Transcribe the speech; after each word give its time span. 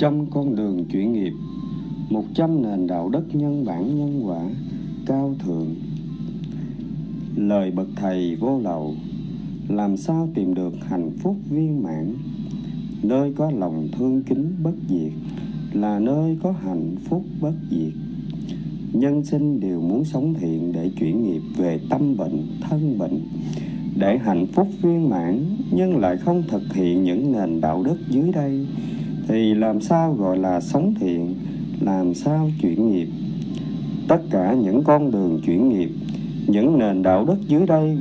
trăm 0.00 0.26
con 0.26 0.56
đường 0.56 0.84
chuyển 0.84 1.12
nghiệp, 1.12 1.32
một 2.10 2.24
trăm 2.34 2.62
nền 2.62 2.86
đạo 2.86 3.08
đức 3.08 3.24
nhân 3.32 3.64
bản 3.64 3.98
nhân 3.98 4.22
quả 4.26 4.40
cao 5.06 5.34
thượng. 5.38 5.74
Lời 7.36 7.70
bậc 7.70 7.86
thầy 7.96 8.36
vô 8.36 8.60
lậu, 8.60 8.94
làm 9.68 9.96
sao 9.96 10.28
tìm 10.34 10.54
được 10.54 10.72
hạnh 10.88 11.10
phúc 11.22 11.36
viên 11.50 11.82
mãn? 11.82 12.14
Nơi 13.02 13.32
có 13.36 13.50
lòng 13.50 13.88
thương 13.92 14.22
kính 14.22 14.54
bất 14.62 14.74
diệt 14.88 15.12
là 15.72 15.98
nơi 15.98 16.38
có 16.42 16.52
hạnh 16.52 16.96
phúc 17.04 17.24
bất 17.40 17.54
diệt. 17.70 17.92
Nhân 18.92 19.24
sinh 19.24 19.60
đều 19.60 19.80
muốn 19.80 20.04
sống 20.04 20.34
thiện 20.34 20.72
để 20.72 20.90
chuyển 20.98 21.22
nghiệp 21.22 21.42
về 21.56 21.80
tâm 21.90 22.16
bệnh, 22.16 22.46
thân 22.60 22.98
bệnh. 22.98 23.20
Để 23.96 24.18
hạnh 24.18 24.46
phúc 24.46 24.68
viên 24.82 25.08
mãn, 25.08 25.44
nhưng 25.70 25.96
lại 25.96 26.16
không 26.16 26.42
thực 26.48 26.74
hiện 26.74 27.04
những 27.04 27.32
nền 27.32 27.60
đạo 27.60 27.82
đức 27.82 27.96
dưới 28.10 28.32
đây 28.32 28.66
thì 29.30 29.54
làm 29.54 29.80
sao 29.80 30.12
gọi 30.12 30.38
là 30.38 30.60
sống 30.60 30.94
thiện 31.00 31.34
làm 31.80 32.14
sao 32.14 32.50
chuyển 32.62 32.90
nghiệp 32.90 33.08
tất 34.08 34.20
cả 34.30 34.54
những 34.54 34.84
con 34.84 35.10
đường 35.10 35.40
chuyển 35.46 35.68
nghiệp 35.68 35.90
những 36.46 36.78
nền 36.78 37.02
đạo 37.02 37.24
đức 37.24 37.36
dưới 37.48 37.66
đây 37.66 37.98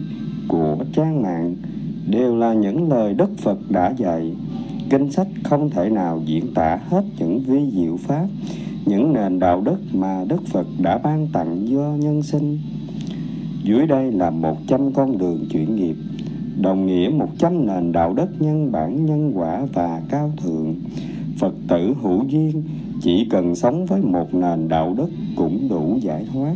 của 0.47 0.77
trang 0.93 1.21
mạng 1.21 1.55
đều 2.07 2.35
là 2.35 2.53
những 2.53 2.89
lời 2.89 3.13
Đức 3.13 3.37
Phật 3.37 3.71
đã 3.71 3.93
dạy. 3.97 4.31
Kinh 4.89 5.11
sách 5.11 5.27
không 5.43 5.69
thể 5.69 5.89
nào 5.89 6.21
diễn 6.25 6.53
tả 6.53 6.79
hết 6.89 7.03
những 7.19 7.39
vi 7.39 7.71
diệu 7.71 7.97
pháp, 7.97 8.27
những 8.85 9.13
nền 9.13 9.39
đạo 9.39 9.61
đức 9.61 9.77
mà 9.93 10.25
Đức 10.27 10.47
Phật 10.47 10.67
đã 10.81 10.97
ban 10.97 11.27
tặng 11.33 11.67
do 11.67 11.95
nhân 11.99 12.23
sinh. 12.23 12.59
Dưới 13.63 13.87
đây 13.87 14.11
là 14.11 14.29
một 14.29 14.57
trăm 14.67 14.93
con 14.93 15.17
đường 15.17 15.45
chuyển 15.51 15.75
nghiệp, 15.75 15.95
đồng 16.61 16.85
nghĩa 16.85 17.09
một 17.09 17.29
trăm 17.37 17.67
nền 17.67 17.91
đạo 17.91 18.13
đức 18.13 18.27
nhân 18.39 18.71
bản, 18.71 19.05
nhân 19.05 19.31
quả 19.35 19.65
và 19.73 20.01
cao 20.09 20.31
thượng. 20.37 20.75
Phật 21.39 21.53
tử 21.67 21.93
hữu 22.01 22.23
duyên 22.27 22.63
chỉ 23.01 23.27
cần 23.29 23.55
sống 23.55 23.85
với 23.85 24.01
một 24.01 24.33
nền 24.33 24.67
đạo 24.67 24.93
đức 24.97 25.09
cũng 25.35 25.67
đủ 25.69 25.97
giải 26.01 26.25
thoát. 26.33 26.55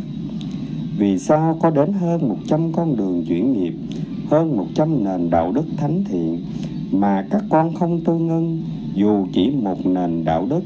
Vì 0.98 1.18
sao 1.18 1.58
có 1.62 1.70
đến 1.70 1.92
hơn 1.92 2.28
một 2.28 2.38
trăm 2.48 2.72
con 2.72 2.96
đường 2.96 3.24
chuyển 3.28 3.52
nghiệp, 3.52 3.74
hơn 4.30 4.56
một 4.56 4.66
trăm 4.74 5.04
nền 5.04 5.30
đạo 5.30 5.52
đức 5.52 5.64
thánh 5.76 6.04
thiện 6.04 6.44
mà 6.90 7.26
các 7.30 7.44
con 7.50 7.74
không 7.74 8.00
tương 8.04 8.28
ưng 8.28 8.62
dù 8.94 9.26
chỉ 9.32 9.50
một 9.50 9.86
nền 9.86 10.24
đạo 10.24 10.46
đức 10.50 10.62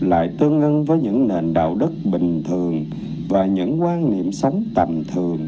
lại 0.00 0.30
tương 0.38 0.60
ưng 0.60 0.84
với 0.84 0.98
những 0.98 1.28
nền 1.28 1.54
đạo 1.54 1.74
đức 1.74 1.92
bình 2.04 2.42
thường 2.44 2.84
và 3.28 3.46
những 3.46 3.82
quan 3.82 4.10
niệm 4.10 4.32
sống 4.32 4.64
tầm 4.74 5.04
thường 5.04 5.38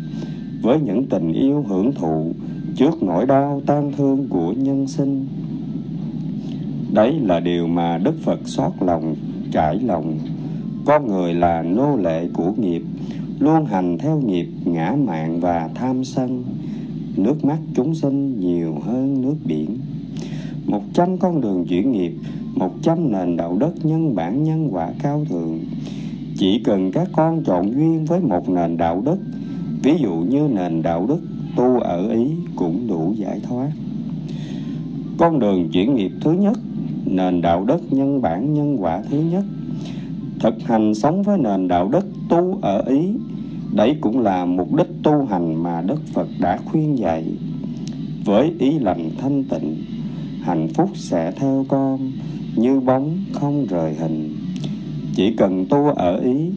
với 0.63 0.81
những 0.81 1.07
tình 1.07 1.33
yêu 1.33 1.65
hưởng 1.69 1.93
thụ 1.95 2.33
trước 2.77 3.03
nỗi 3.03 3.27
đau 3.27 3.63
tan 3.67 3.93
thương 3.97 4.29
của 4.29 4.53
nhân 4.53 4.87
sinh 4.87 5.27
đấy 6.93 7.21
là 7.23 7.41
điều 7.41 7.67
mà 7.67 7.99
đức 7.99 8.15
phật 8.23 8.41
xót 8.45 8.73
lòng, 8.81 9.15
trải 9.53 9.79
lòng. 9.81 10.19
Con 10.85 11.07
người 11.07 11.35
là 11.35 11.63
nô 11.63 11.97
lệ 11.97 12.29
của 12.35 12.53
nghiệp, 12.57 12.83
luôn 13.39 13.65
hành 13.65 13.99
theo 13.99 14.21
nghiệp 14.21 14.49
ngã 14.65 14.95
mạn 15.05 15.41
và 15.41 15.71
tham 15.75 16.05
sân. 16.05 16.45
Nước 17.17 17.45
mắt 17.45 17.59
chúng 17.75 17.95
sinh 17.95 18.41
nhiều 18.41 18.75
hơn 18.85 19.23
nước 19.23 19.35
biển. 19.45 19.79
Một 20.67 20.83
trăm 20.95 21.19
con 21.19 21.41
đường 21.41 21.67
chuyển 21.69 21.93
nghiệp, 21.93 22.13
một 22.55 22.73
trăm 22.83 23.13
nền 23.13 23.37
đạo 23.37 23.57
đức 23.61 23.73
nhân 23.83 24.15
bản 24.15 24.45
nhân 24.45 24.69
quả 24.73 24.93
cao 25.03 25.25
thượng. 25.29 25.59
Chỉ 26.37 26.61
cần 26.65 26.93
các 26.93 27.09
con 27.13 27.45
chọn 27.45 27.73
duyên 27.73 28.05
với 28.05 28.21
một 28.21 28.49
nền 28.49 28.77
đạo 28.77 29.03
đức, 29.05 29.19
ví 29.83 29.93
dụ 30.01 30.15
như 30.15 30.49
nền 30.53 30.83
đạo 30.83 31.07
đức 31.09 31.21
tu 31.57 31.81
ở 31.81 32.11
ý 32.11 32.27
cũng 32.57 32.87
đủ 32.89 33.15
giải 33.17 33.41
thoát. 33.49 33.71
Con 35.19 35.39
đường 35.39 35.69
chuyển 35.73 35.95
nghiệp 35.95 36.13
thứ 36.21 36.33
nhất 36.33 36.59
nền 37.11 37.41
đạo 37.41 37.65
đức 37.65 37.81
nhân 37.91 38.23
bản 38.23 38.55
nhân 38.55 38.77
quả 38.81 39.03
thứ 39.11 39.21
nhất. 39.21 39.45
Thực 40.41 40.63
hành 40.63 40.95
sống 40.95 41.23
với 41.23 41.39
nền 41.39 41.69
đạo 41.69 41.89
đức, 41.89 42.07
tu 42.29 42.59
ở 42.63 42.83
ý, 42.87 43.13
đấy 43.75 43.97
cũng 44.01 44.21
là 44.21 44.45
mục 44.45 44.75
đích 44.75 44.87
tu 45.03 45.25
hành 45.25 45.63
mà 45.63 45.83
đức 45.83 46.01
phật 46.13 46.29
đã 46.41 46.59
khuyên 46.65 46.99
dạy. 46.99 47.25
Với 48.25 48.53
ý 48.59 48.79
lành 48.79 49.11
thanh 49.19 49.45
tịnh, 49.45 49.77
hạnh 50.43 50.69
phúc 50.75 50.91
sẽ 50.95 51.33
theo 51.37 51.65
con, 51.69 52.13
như 52.57 52.81
bóng 52.81 53.19
không 53.33 53.67
rời 53.67 53.95
hình. 53.95 54.37
Chỉ 55.15 55.35
cần 55.37 55.67
tu 55.71 55.89
ở 55.97 56.21
ý, 56.21 56.51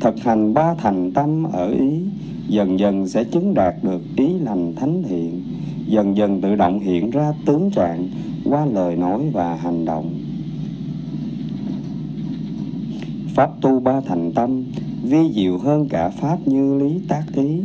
thực 0.00 0.20
hành 0.20 0.54
ba 0.54 0.74
thành 0.74 1.12
tâm 1.12 1.44
ở 1.52 1.70
ý, 1.70 2.00
dần 2.48 2.78
dần 2.78 3.08
sẽ 3.08 3.24
chứng 3.24 3.54
đạt 3.54 3.74
được 3.82 4.00
ý 4.16 4.28
lành 4.38 4.74
thánh 4.76 5.02
thiện 5.08 5.42
dần 5.88 6.16
dần 6.16 6.40
tự 6.40 6.54
động 6.54 6.80
hiện 6.80 7.10
ra 7.10 7.32
tướng 7.46 7.70
trạng 7.70 8.08
qua 8.48 8.66
lời 8.66 8.96
nói 8.96 9.30
và 9.32 9.56
hành 9.56 9.84
động. 9.84 10.14
Pháp 13.34 13.50
tu 13.60 13.80
ba 13.80 14.00
thành 14.00 14.32
tâm, 14.32 14.64
vi 15.02 15.32
diệu 15.34 15.58
hơn 15.58 15.88
cả 15.88 16.08
pháp 16.08 16.38
như 16.46 16.74
lý 16.74 17.00
tác 17.08 17.22
ý 17.34 17.60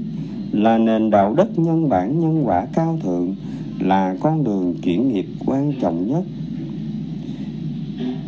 là 0.52 0.78
nền 0.78 1.10
đạo 1.10 1.34
đức 1.38 1.60
nhân 1.60 1.90
bản 1.90 2.20
nhân 2.20 2.48
quả 2.48 2.66
cao 2.74 2.98
thượng, 3.04 3.36
là 3.80 4.16
con 4.20 4.44
đường 4.44 4.76
chuyển 4.84 5.08
nghiệp 5.08 5.26
quan 5.46 5.74
trọng 5.82 6.08
nhất. 6.08 6.24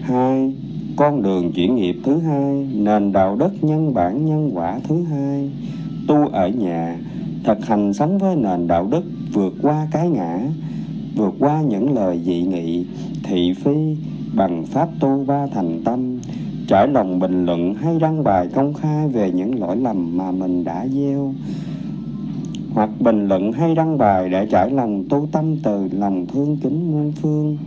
Hai, 0.02 0.54
con 0.96 1.22
đường 1.24 1.52
chuyển 1.52 1.76
nghiệp 1.76 1.96
thứ 2.04 2.20
hai, 2.20 2.68
nền 2.74 3.12
đạo 3.12 3.36
đức 3.36 3.52
nhân 3.62 3.94
bản 3.94 4.26
nhân 4.26 4.52
quả 4.54 4.80
thứ 4.88 5.04
hai. 5.04 5.50
Tu 6.08 6.28
ở 6.28 6.48
nhà, 6.48 6.98
thực 7.44 7.66
hành 7.66 7.94
sống 7.94 8.18
với 8.18 8.36
nền 8.36 8.68
đạo 8.68 8.88
đức 8.92 9.04
vượt 9.34 9.54
qua 9.62 9.88
cái 9.92 10.10
ngã 10.10 10.40
vượt 11.16 11.34
qua 11.40 11.62
những 11.62 11.94
lời 11.94 12.20
dị 12.26 12.42
nghị, 12.42 12.86
thị 13.24 13.54
phi 13.54 13.96
bằng 14.36 14.66
pháp 14.66 14.90
tu 15.00 15.24
ba 15.28 15.48
thành 15.48 15.82
tâm, 15.86 16.20
trở 16.68 16.86
lòng 16.86 17.20
bình 17.20 17.46
luận 17.46 17.76
hay 17.76 18.00
đăng 18.00 18.24
bài 18.24 18.48
công 18.56 18.74
khai 18.74 19.08
về 19.08 19.32
những 19.32 19.60
lỗi 19.60 19.78
lầm 19.78 20.18
mà 20.18 20.32
mình 20.32 20.64
đã 20.64 20.88
gieo. 20.88 21.34
Hoặc 22.74 22.90
bình 23.00 23.28
luận 23.28 23.52
hay 23.52 23.76
đăng 23.76 23.98
bài 23.98 24.30
để 24.30 24.48
trải 24.52 24.72
lòng 24.72 25.04
tu 25.10 25.28
tâm 25.32 25.58
từ 25.64 25.90
lòng 25.92 26.26
thương 26.26 26.58
kính 26.58 26.92
muôn 26.92 27.12
phương. 27.12 27.58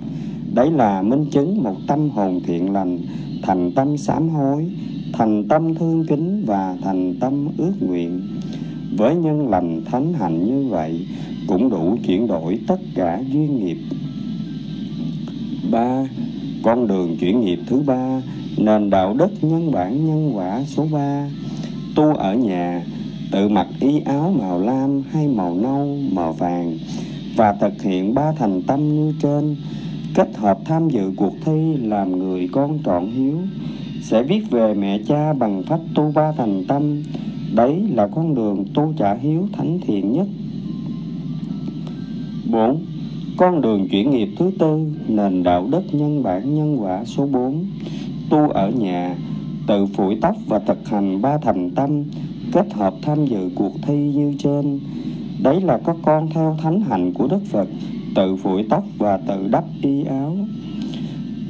Đấy 0.55 0.71
là 0.71 1.03
minh 1.03 1.27
chứng 1.31 1.63
một 1.63 1.77
tâm 1.87 2.11
hồn 2.11 2.41
thiện 2.47 2.73
lành, 2.73 2.99
thành 3.43 3.73
tâm 3.73 3.97
sám 3.97 4.29
hối, 4.29 4.67
thành 5.13 5.49
tâm 5.49 5.75
thương 5.75 6.07
kính 6.07 6.45
và 6.47 6.77
thành 6.83 7.15
tâm 7.21 7.49
ước 7.59 7.73
nguyện. 7.81 8.21
Với 8.97 9.17
nhân 9.17 9.49
lành 9.49 9.83
thánh 9.85 10.13
hạnh 10.13 10.45
như 10.47 10.69
vậy 10.69 11.07
cũng 11.49 11.71
đủ 11.71 11.97
chuyển 12.07 12.27
đổi 12.27 12.59
tất 12.67 12.81
cả 12.95 13.23
duyên 13.33 13.65
nghiệp. 13.65 13.79
Ba, 15.71 16.05
con 16.63 16.87
đường 16.87 17.17
chuyển 17.21 17.41
nghiệp 17.41 17.59
thứ 17.67 17.83
ba, 17.87 18.23
nền 18.57 18.91
đạo 18.91 19.15
đức 19.15 19.31
nhân 19.43 19.73
bản 19.73 20.07
nhân 20.07 20.33
quả 20.37 20.63
số 20.67 20.87
3 20.93 21.29
tu 21.95 22.15
ở 22.15 22.35
nhà, 22.35 22.83
tự 23.33 23.49
mặc 23.49 23.67
y 23.81 24.01
áo 24.01 24.35
màu 24.39 24.61
lam 24.61 25.03
hay 25.13 25.29
màu 25.29 25.55
nâu, 25.55 25.97
màu 26.13 26.33
vàng, 26.33 26.79
và 27.37 27.53
thực 27.53 27.83
hiện 27.83 28.15
ba 28.15 28.33
thành 28.33 28.63
tâm 28.63 28.97
như 28.97 29.13
trên. 29.23 29.57
Kết 30.15 30.37
hợp 30.37 30.59
tham 30.65 30.89
dự 30.89 31.13
cuộc 31.17 31.33
thi 31.45 31.77
làm 31.83 32.19
người 32.19 32.49
con 32.53 32.79
trọn 32.85 33.11
hiếu, 33.11 33.39
sẽ 34.03 34.23
viết 34.23 34.51
về 34.51 34.75
mẹ 34.75 34.99
cha 35.07 35.33
bằng 35.33 35.63
pháp 35.63 35.81
tu 35.95 36.13
ba 36.15 36.33
thành 36.33 36.65
tâm. 36.69 37.03
Đấy 37.55 37.83
là 37.95 38.07
con 38.07 38.35
đường 38.35 38.65
tu 38.75 38.93
trả 38.99 39.15
hiếu 39.15 39.49
thánh 39.53 39.79
thiện 39.87 40.13
nhất. 40.13 40.27
4. 42.51 42.85
Con 43.37 43.61
đường 43.61 43.89
chuyển 43.89 44.11
nghiệp 44.11 44.29
thứ 44.39 44.51
tư, 44.59 44.79
Nền 45.09 45.43
đạo 45.43 45.69
đức 45.71 45.83
nhân 45.93 46.23
bản 46.23 46.55
nhân 46.55 46.77
quả 46.81 47.05
số 47.05 47.27
4 47.27 47.65
tu 48.31 48.49
ở 48.49 48.71
nhà, 48.71 49.17
tự 49.67 49.87
phủi 49.87 50.17
tóc 50.21 50.37
và 50.47 50.59
thực 50.59 50.89
hành 50.89 51.23
ba 51.23 51.39
thành 51.39 51.71
tâm, 51.71 52.05
kết 52.53 52.75
hợp 52.75 52.95
tham 53.03 53.27
dự 53.27 53.51
cuộc 53.55 53.73
thi 53.83 54.13
như 54.15 54.35
trên. 54.39 54.81
Đấy 55.43 55.61
là 55.61 55.79
các 55.87 55.97
con 56.03 56.29
theo 56.35 56.57
thánh 56.63 56.81
hạnh 56.81 57.13
của 57.13 57.27
đức 57.27 57.41
phật, 57.47 57.69
tự 58.15 58.37
phủi 58.37 58.65
tóc 58.71 58.85
và 58.99 59.17
tự 59.17 59.49
đắp 59.51 59.65
y 59.83 60.05
áo. 60.05 60.37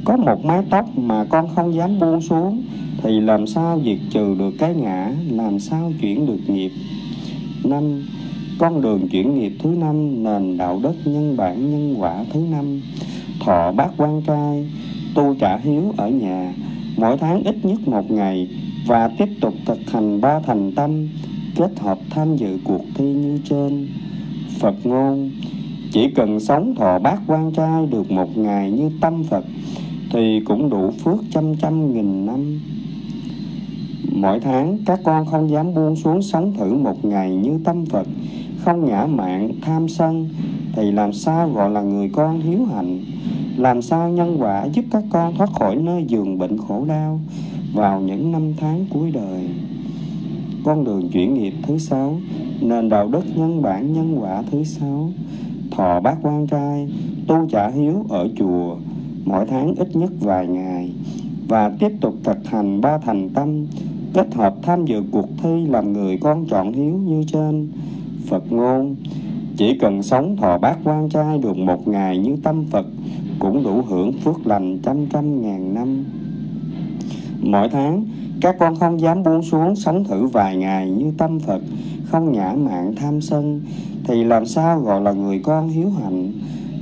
Có 0.05 0.17
một 0.17 0.45
mái 0.45 0.63
tóc 0.69 0.97
mà 0.97 1.25
con 1.29 1.47
không 1.55 1.73
dám 1.73 1.99
buông 1.99 2.21
xuống, 2.21 2.63
thì 3.03 3.19
làm 3.19 3.47
sao 3.47 3.81
diệt 3.85 3.97
trừ 4.09 4.35
được 4.39 4.51
cái 4.59 4.75
ngã, 4.75 5.11
làm 5.31 5.59
sao 5.59 5.91
chuyển 6.01 6.25
được 6.25 6.49
nghiệp? 6.49 6.71
Năm 7.63 8.03
con 8.59 8.81
đường 8.81 9.07
chuyển 9.07 9.35
nghiệp 9.35 9.53
thứ 9.59 9.69
năm, 9.69 10.23
nền 10.23 10.57
đạo 10.57 10.79
đức 10.83 10.93
nhân 11.05 11.37
bản 11.37 11.71
nhân 11.71 11.95
quả 12.01 12.25
thứ 12.33 12.39
năm. 12.39 12.81
Thọ 13.45 13.71
bát 13.71 13.89
quan 13.97 14.21
trai, 14.27 14.65
tu 15.15 15.35
trả 15.39 15.57
hiếu 15.57 15.93
ở 15.97 16.09
nhà. 16.09 16.53
Mỗi 16.97 17.17
tháng 17.17 17.43
ít 17.43 17.65
nhất 17.65 17.87
một 17.87 18.11
ngày 18.11 18.47
và 18.87 19.07
tiếp 19.07 19.29
tục 19.41 19.53
thực 19.65 19.91
hành 19.91 20.21
ba 20.21 20.39
thành 20.39 20.71
tâm, 20.75 21.07
kết 21.55 21.79
hợp 21.79 21.99
tham 22.09 22.37
dự 22.37 22.57
cuộc 22.63 22.81
thi 22.95 23.05
như 23.05 23.39
trên. 23.49 23.87
Phật 24.59 24.75
ngôn, 24.83 25.31
chỉ 25.91 26.09
cần 26.15 26.39
sống 26.39 26.75
thọ 26.75 26.99
bát 26.99 27.19
quan 27.27 27.51
trai 27.51 27.85
được 27.85 28.11
một 28.11 28.37
ngày 28.37 28.71
như 28.71 28.89
tâm 29.01 29.23
phật 29.23 29.45
thì 30.11 30.39
cũng 30.45 30.69
đủ 30.69 30.91
phước 30.91 31.19
trăm 31.31 31.55
trăm 31.55 31.93
nghìn 31.93 32.25
năm. 32.25 32.59
Mỗi 34.13 34.39
tháng 34.39 34.77
các 34.85 34.99
con 35.03 35.25
không 35.25 35.49
dám 35.49 35.73
buông 35.73 35.95
xuống 35.95 36.21
sống 36.21 36.53
thử 36.53 36.73
một 36.73 37.05
ngày 37.05 37.35
như 37.35 37.59
tâm 37.63 37.85
phật 37.85 38.07
không 38.63 38.85
ngã 38.85 39.05
mạn 39.05 39.51
tham 39.61 39.89
sân 39.89 40.29
thì 40.73 40.91
làm 40.91 41.13
sao 41.13 41.49
gọi 41.49 41.69
là 41.69 41.81
người 41.81 42.09
con 42.13 42.41
hiếu 42.41 42.65
hạnh 42.65 42.99
làm 43.57 43.81
sao 43.81 44.09
nhân 44.09 44.37
quả 44.41 44.65
giúp 44.73 44.85
các 44.91 45.03
con 45.09 45.35
thoát 45.35 45.49
khỏi 45.59 45.75
nơi 45.75 46.05
giường 46.07 46.37
bệnh 46.37 46.57
khổ 46.57 46.85
đau 46.87 47.19
vào 47.73 48.01
những 48.01 48.31
năm 48.31 48.53
tháng 48.57 48.85
cuối 48.89 49.11
đời. 49.11 49.49
Con 50.63 50.83
đường 50.83 51.09
chuyển 51.09 51.33
nghiệp 51.33 51.53
thứ 51.67 51.77
sáu, 51.77 52.15
nền 52.61 52.89
đạo 52.89 53.07
đức 53.07 53.23
nhân 53.35 53.61
bản 53.61 53.93
nhân 53.93 54.17
quả 54.21 54.43
thứ 54.51 54.63
sáu, 54.63 55.09
thọ 55.71 55.99
bác 55.99 56.15
quan 56.21 56.47
trai, 56.47 56.87
tu 57.27 57.47
trả 57.51 57.69
hiếu 57.69 58.05
ở 58.09 58.27
chùa, 58.37 58.75
mỗi 59.25 59.45
tháng 59.45 59.75
ít 59.75 59.95
nhất 59.95 60.11
vài 60.19 60.47
ngày, 60.47 60.91
và 61.47 61.71
tiếp 61.79 61.91
tục 62.01 62.13
thực 62.23 62.47
hành 62.47 62.81
ba 62.81 62.97
thành 62.97 63.29
tâm, 63.29 63.65
kết 64.13 64.33
hợp 64.33 64.55
tham 64.61 64.85
dự 64.85 65.03
cuộc 65.11 65.29
thi 65.43 65.65
làm 65.67 65.93
người 65.93 66.17
con 66.21 66.45
chọn 66.45 66.73
hiếu 66.73 66.93
như 66.95 67.23
trên. 67.27 67.67
Phật 68.29 68.51
ngôn, 68.51 68.95
chỉ 69.57 69.77
cần 69.81 70.03
sống 70.03 70.37
thọ 70.37 70.57
bát 70.57 70.77
quan 70.83 71.09
trai 71.09 71.37
được 71.37 71.57
một 71.57 71.87
ngày 71.87 72.17
như 72.17 72.35
tâm 72.43 72.65
Phật 72.71 72.85
cũng 73.39 73.63
đủ 73.63 73.81
hưởng 73.81 74.13
phước 74.13 74.47
lành 74.47 74.79
trăm 74.83 75.05
trăm 75.05 75.41
ngàn 75.41 75.73
năm. 75.73 76.05
Mỗi 77.41 77.69
tháng, 77.69 78.05
các 78.41 78.55
con 78.59 78.75
không 78.75 79.01
dám 79.01 79.23
buông 79.23 79.43
xuống 79.43 79.75
sống 79.75 80.03
thử 80.03 80.27
vài 80.27 80.57
ngày 80.57 80.91
như 80.91 81.11
tâm 81.17 81.39
Phật, 81.39 81.61
không 82.05 82.31
nhã 82.31 82.55
mạng 82.57 82.93
tham 82.95 83.21
sân, 83.21 83.61
thì 84.03 84.23
làm 84.23 84.45
sao 84.45 84.79
gọi 84.79 85.01
là 85.01 85.11
người 85.11 85.39
con 85.39 85.69
hiếu 85.69 85.89
hạnh? 85.89 86.31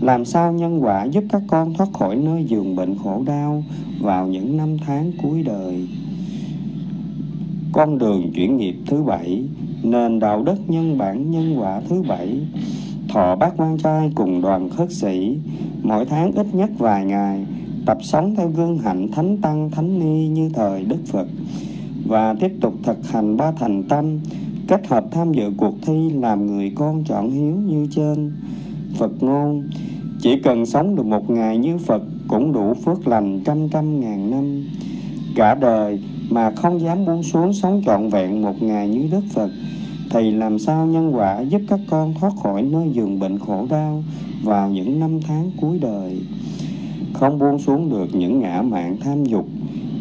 Làm 0.01 0.25
sao 0.25 0.53
nhân 0.53 0.83
quả 0.83 1.05
giúp 1.05 1.23
các 1.29 1.41
con 1.47 1.73
thoát 1.73 1.93
khỏi 1.93 2.15
nơi 2.15 2.45
giường 2.45 2.75
bệnh 2.75 2.97
khổ 3.03 3.23
đau 3.25 3.63
vào 4.01 4.27
những 4.27 4.57
năm 4.57 4.77
tháng 4.85 5.11
cuối 5.23 5.43
đời? 5.43 5.87
Con 7.71 7.97
đường 7.97 8.31
chuyển 8.35 8.57
nghiệp 8.57 8.75
thứ 8.87 9.03
bảy, 9.03 9.43
nền 9.83 10.19
đạo 10.19 10.43
đức 10.43 10.55
nhân 10.67 10.97
bản 10.97 11.31
nhân 11.31 11.59
quả 11.59 11.81
thứ 11.89 12.03
bảy, 12.07 12.39
thọ 13.09 13.35
bác 13.35 13.57
quan 13.57 13.77
trai 13.77 14.11
cùng 14.15 14.41
đoàn 14.41 14.69
khất 14.69 14.91
sĩ, 14.91 15.37
mỗi 15.81 16.05
tháng 16.05 16.31
ít 16.31 16.47
nhất 16.53 16.69
vài 16.77 17.05
ngày, 17.05 17.45
tập 17.85 17.97
sống 18.01 18.35
theo 18.35 18.49
gương 18.49 18.77
hạnh 18.77 19.07
thánh 19.11 19.37
tăng 19.37 19.71
thánh 19.71 19.99
ni 19.99 20.27
như 20.27 20.49
thời 20.53 20.83
Đức 20.83 20.99
Phật 21.05 21.27
và 22.07 22.35
tiếp 22.39 22.51
tục 22.61 22.73
thực 22.83 23.11
hành 23.11 23.37
ba 23.37 23.51
thành 23.51 23.83
tâm, 23.83 24.19
kết 24.67 24.87
hợp 24.87 25.05
tham 25.11 25.33
dự 25.33 25.51
cuộc 25.57 25.75
thi 25.81 26.09
làm 26.09 26.47
người 26.47 26.71
con 26.75 27.03
chọn 27.03 27.31
hiếu 27.31 27.55
như 27.55 27.87
trên. 27.91 28.31
Phật 28.97 29.23
ngôn, 29.23 29.63
chỉ 30.21 30.39
cần 30.43 30.65
sống 30.65 30.95
được 30.95 31.05
một 31.05 31.29
ngày 31.29 31.57
như 31.57 31.77
Phật 31.77 32.01
cũng 32.27 32.53
đủ 32.53 32.73
phước 32.73 33.07
lành 33.07 33.39
trăm 33.45 33.69
trăm 33.69 33.99
ngàn 33.99 34.31
năm. 34.31 34.65
Cả 35.35 35.55
đời 35.55 35.99
mà 36.29 36.51
không 36.51 36.81
dám 36.81 37.05
buông 37.05 37.23
xuống 37.23 37.53
sống 37.53 37.81
trọn 37.85 38.09
vẹn 38.09 38.41
một 38.41 38.63
ngày 38.63 38.89
như 38.89 39.07
Đức 39.11 39.23
Phật, 39.33 39.49
thì 40.09 40.31
làm 40.31 40.59
sao 40.59 40.85
nhân 40.85 41.15
quả 41.15 41.41
giúp 41.41 41.61
các 41.67 41.79
con 41.89 42.13
thoát 42.19 42.33
khỏi 42.43 42.61
nơi 42.61 42.89
giường 42.93 43.19
bệnh 43.19 43.39
khổ 43.39 43.67
đau 43.69 44.03
vào 44.43 44.69
những 44.69 44.99
năm 44.99 45.19
tháng 45.21 45.51
cuối 45.61 45.79
đời. 45.81 46.19
Không 47.13 47.39
buông 47.39 47.59
xuống 47.59 47.89
được 47.89 48.15
những 48.15 48.39
ngã 48.39 48.61
mạng 48.61 48.97
tham 49.01 49.25
dục 49.25 49.47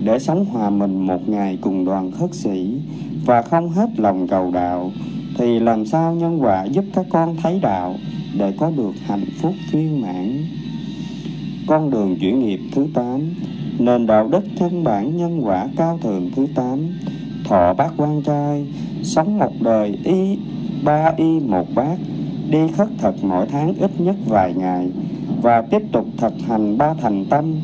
để 0.05 0.19
sống 0.19 0.45
hòa 0.45 0.71
mình 0.71 1.07
một 1.07 1.29
ngày 1.29 1.59
cùng 1.61 1.85
đoàn 1.85 2.11
khất 2.11 2.35
sĩ 2.35 2.81
và 3.27 3.43
không 3.43 3.71
hết 3.71 3.89
lòng 3.97 4.29
cầu 4.29 4.51
đạo 4.51 4.91
thì 5.39 5.59
làm 5.61 5.87
sao 5.87 6.15
nhân 6.15 6.43
quả 6.43 6.65
giúp 6.65 6.85
các 6.95 7.07
con 7.11 7.37
thấy 7.43 7.59
đạo 7.63 7.95
để 8.39 8.53
có 8.59 8.71
được 8.77 8.93
hạnh 9.07 9.25
phúc 9.41 9.53
viên 9.73 10.01
mãn. 10.01 10.45
Con 11.67 11.91
đường 11.91 12.17
chuyển 12.21 12.41
nghiệp 12.41 12.61
thứ 12.75 12.87
8 12.95 13.21
Nền 13.79 14.07
đạo 14.07 14.29
đức 14.29 14.45
thân 14.57 14.85
bản 14.85 15.17
nhân 15.17 15.41
quả 15.45 15.69
cao 15.77 15.99
thượng 16.03 16.31
thứ 16.37 16.47
tám, 16.55 16.79
Thọ 17.45 17.75
bát 17.75 17.93
quan 17.97 18.23
trai, 18.23 18.67
Sống 19.03 19.39
một 19.39 19.53
đời 19.61 19.99
y, 20.05 20.39
ba 20.85 21.13
y 21.17 21.41
một 21.41 21.67
bát, 21.75 21.97
Đi 22.51 22.59
khất 22.77 22.89
thực 22.99 23.25
mỗi 23.25 23.47
tháng 23.47 23.75
ít 23.75 23.91
nhất 24.01 24.17
vài 24.27 24.55
ngày 24.55 24.91
Và 25.43 25.63
tiếp 25.63 25.83
tục 25.93 26.07
thực 26.17 26.33
hành 26.49 26.79
ba 26.79 26.95
thành 26.95 27.25
tâm, 27.31 27.55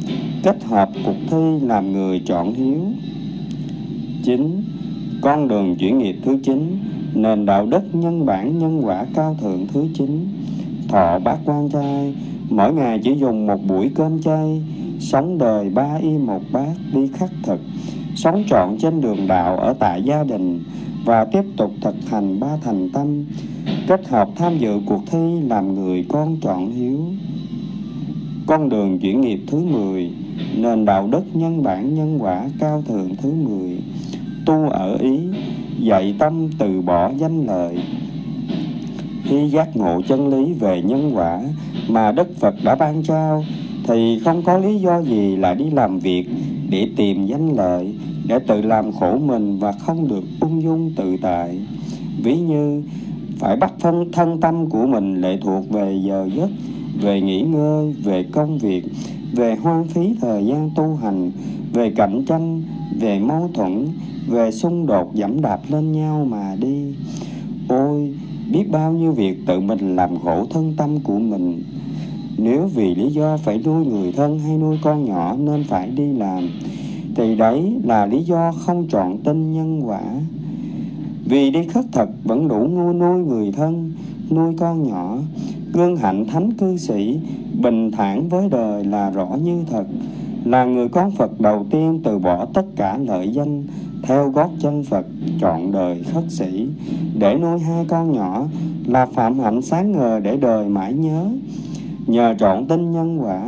Kết 0.42 0.64
hợp 0.64 0.88
cuộc 1.04 1.16
thi 1.30 1.60
làm 1.62 1.92
người 1.92 2.22
chọn 2.26 2.54
hiếu 2.54 2.80
chín, 4.22 4.62
Con 5.22 5.48
đường 5.48 5.76
chuyển 5.76 5.98
nghiệp 5.98 6.16
thứ 6.24 6.38
chín, 6.42 6.78
Nền 7.14 7.46
đạo 7.46 7.66
đức 7.66 7.82
nhân 7.92 8.26
bản 8.26 8.58
nhân 8.58 8.86
quả 8.86 9.06
cao 9.14 9.36
thượng 9.40 9.66
thứ 9.72 9.86
chín, 9.94 10.26
Thọ 10.88 11.18
bát 11.18 11.38
quan 11.44 11.68
trai, 11.68 12.14
Mỗi 12.50 12.74
ngày 12.74 13.00
chỉ 13.04 13.14
dùng 13.14 13.46
một 13.46 13.66
buổi 13.68 13.90
cơm 13.94 14.22
chay 14.22 14.62
Sống 15.02 15.38
đời 15.38 15.68
ba 15.68 15.98
y 16.02 16.18
một 16.18 16.42
bát 16.52 16.74
đi 16.92 17.08
khắc 17.14 17.30
thực, 17.42 17.60
Sống 18.14 18.44
trọn 18.48 18.76
trên 18.78 19.00
đường 19.00 19.26
đạo 19.26 19.56
ở 19.56 19.74
tại 19.78 20.02
gia 20.02 20.24
đình 20.24 20.60
Và 21.04 21.24
tiếp 21.24 21.42
tục 21.56 21.70
thực 21.80 21.94
hành 22.10 22.40
ba 22.40 22.56
thành 22.64 22.90
tâm, 22.90 23.24
Kết 23.86 24.08
hợp 24.08 24.28
tham 24.36 24.58
dự 24.58 24.80
cuộc 24.86 25.02
thi 25.10 25.40
làm 25.48 25.74
người 25.74 26.06
con 26.08 26.36
trọn 26.42 26.70
hiếu. 26.70 26.98
Con 28.46 28.68
đường 28.68 28.98
chuyển 28.98 29.20
nghiệp 29.20 29.40
thứ 29.46 29.58
10 29.58 30.10
Nền 30.56 30.84
đạo 30.84 31.08
đức 31.12 31.22
nhân 31.32 31.62
bản 31.62 31.94
nhân 31.94 32.18
quả 32.20 32.48
cao 32.58 32.82
thượng 32.88 33.14
thứ 33.22 33.32
10 33.32 33.78
Tu 34.46 34.68
ở 34.68 34.96
ý, 35.00 35.18
Dạy 35.78 36.14
tâm 36.18 36.48
từ 36.58 36.80
bỏ 36.80 37.10
danh 37.18 37.46
lợi. 37.46 37.78
Khi 39.24 39.48
giác 39.48 39.76
ngộ 39.76 40.00
chân 40.08 40.28
lý 40.28 40.52
về 40.52 40.82
nhân 40.82 41.10
quả 41.14 41.40
Mà 41.88 42.12
Đức 42.12 42.36
Phật 42.40 42.54
đã 42.64 42.74
ban 42.74 43.02
trao 43.02 43.44
thì 43.84 44.20
không 44.24 44.42
có 44.42 44.58
lý 44.58 44.78
do 44.78 45.02
gì 45.02 45.36
là 45.36 45.54
đi 45.54 45.70
làm 45.70 45.98
việc 45.98 46.24
để 46.70 46.88
tìm 46.96 47.26
danh 47.26 47.56
lợi, 47.56 47.94
để 48.26 48.38
tự 48.38 48.62
làm 48.62 48.92
khổ 48.92 49.18
mình 49.18 49.58
và 49.58 49.72
không 49.72 50.08
được 50.08 50.24
ung 50.40 50.62
dung 50.62 50.92
tự 50.96 51.16
tại. 51.22 51.58
Ví 52.22 52.36
như, 52.36 52.82
phải 53.38 53.56
bắt 53.56 53.72
thân 53.80 54.12
thân 54.12 54.40
tâm 54.40 54.70
của 54.70 54.86
mình 54.86 55.20
lệ 55.20 55.38
thuộc 55.42 55.70
về 55.70 56.00
giờ 56.04 56.28
giấc, 56.36 56.50
về 57.00 57.20
nghỉ 57.20 57.42
ngơi, 57.42 57.92
về 58.04 58.22
công 58.32 58.58
việc, 58.58 58.84
về 59.32 59.56
hoang 59.56 59.88
phí 59.88 60.14
thời 60.20 60.46
gian 60.46 60.70
tu 60.76 60.98
hành, 61.02 61.30
về 61.72 61.90
cạnh 61.96 62.24
tranh, 62.26 62.62
về 63.00 63.18
mâu 63.18 63.50
thuẫn, 63.54 63.88
về 64.28 64.50
xung 64.50 64.86
đột 64.86 65.14
dẫm 65.14 65.40
đạp 65.40 65.60
lên 65.68 65.92
nhau 65.92 66.26
mà 66.30 66.56
đi. 66.60 66.94
Ôi, 67.68 68.14
biết 68.52 68.70
bao 68.70 68.92
nhiêu 68.92 69.12
việc 69.12 69.46
tự 69.46 69.60
mình 69.60 69.96
làm 69.96 70.18
khổ 70.18 70.46
thân 70.50 70.74
tâm 70.76 71.00
của 71.00 71.18
mình 71.18 71.62
nếu 72.36 72.66
vì 72.74 72.94
lý 72.94 73.10
do 73.10 73.36
phải 73.36 73.60
nuôi 73.64 73.86
người 73.86 74.12
thân 74.12 74.38
hay 74.38 74.58
nuôi 74.58 74.78
con 74.82 75.04
nhỏ 75.04 75.36
nên 75.38 75.64
phải 75.64 75.90
đi 75.90 76.12
làm, 76.12 76.48
thì 77.16 77.36
đấy 77.36 77.76
là 77.84 78.06
lý 78.06 78.22
do 78.22 78.52
không 78.52 78.86
chọn 78.88 79.18
tin 79.18 79.52
nhân 79.52 79.88
quả. 79.88 80.02
Vì 81.24 81.50
đi 81.50 81.66
khất 81.66 81.84
thực 81.92 82.08
vẫn 82.24 82.48
đủ 82.48 82.68
ngu 82.70 82.92
nuôi 82.92 83.18
người 83.18 83.52
thân, 83.52 83.92
nuôi 84.30 84.54
con 84.58 84.88
nhỏ, 84.88 85.18
gương 85.72 85.96
hạnh 85.96 86.26
thánh 86.26 86.52
cư 86.52 86.76
sĩ, 86.76 87.18
bình 87.62 87.90
thản 87.90 88.28
với 88.28 88.48
đời 88.48 88.84
là 88.84 89.10
rõ 89.10 89.28
như 89.44 89.64
thật, 89.70 89.84
là 90.44 90.64
người 90.64 90.88
con 90.88 91.10
Phật 91.10 91.40
đầu 91.40 91.66
tiên 91.70 92.00
từ 92.04 92.18
bỏ 92.18 92.44
tất 92.44 92.66
cả 92.76 92.98
lợi 92.98 93.28
danh, 93.32 93.64
theo 94.02 94.30
gót 94.30 94.50
chân 94.60 94.84
Phật, 94.84 95.06
chọn 95.40 95.72
đời 95.72 96.02
khất 96.12 96.24
sĩ, 96.28 96.66
để 97.18 97.34
nuôi 97.34 97.58
hai 97.58 97.84
con 97.88 98.12
nhỏ 98.12 98.46
là 98.86 99.06
phạm 99.06 99.38
hạnh 99.38 99.62
sáng 99.62 99.92
ngời 99.92 100.20
để 100.20 100.36
đời 100.36 100.68
mãi 100.68 100.92
nhớ. 100.92 101.26
Nhờ 102.06 102.34
trọn 102.38 102.66
tin 102.66 102.92
nhân 102.92 103.22
quả 103.22 103.42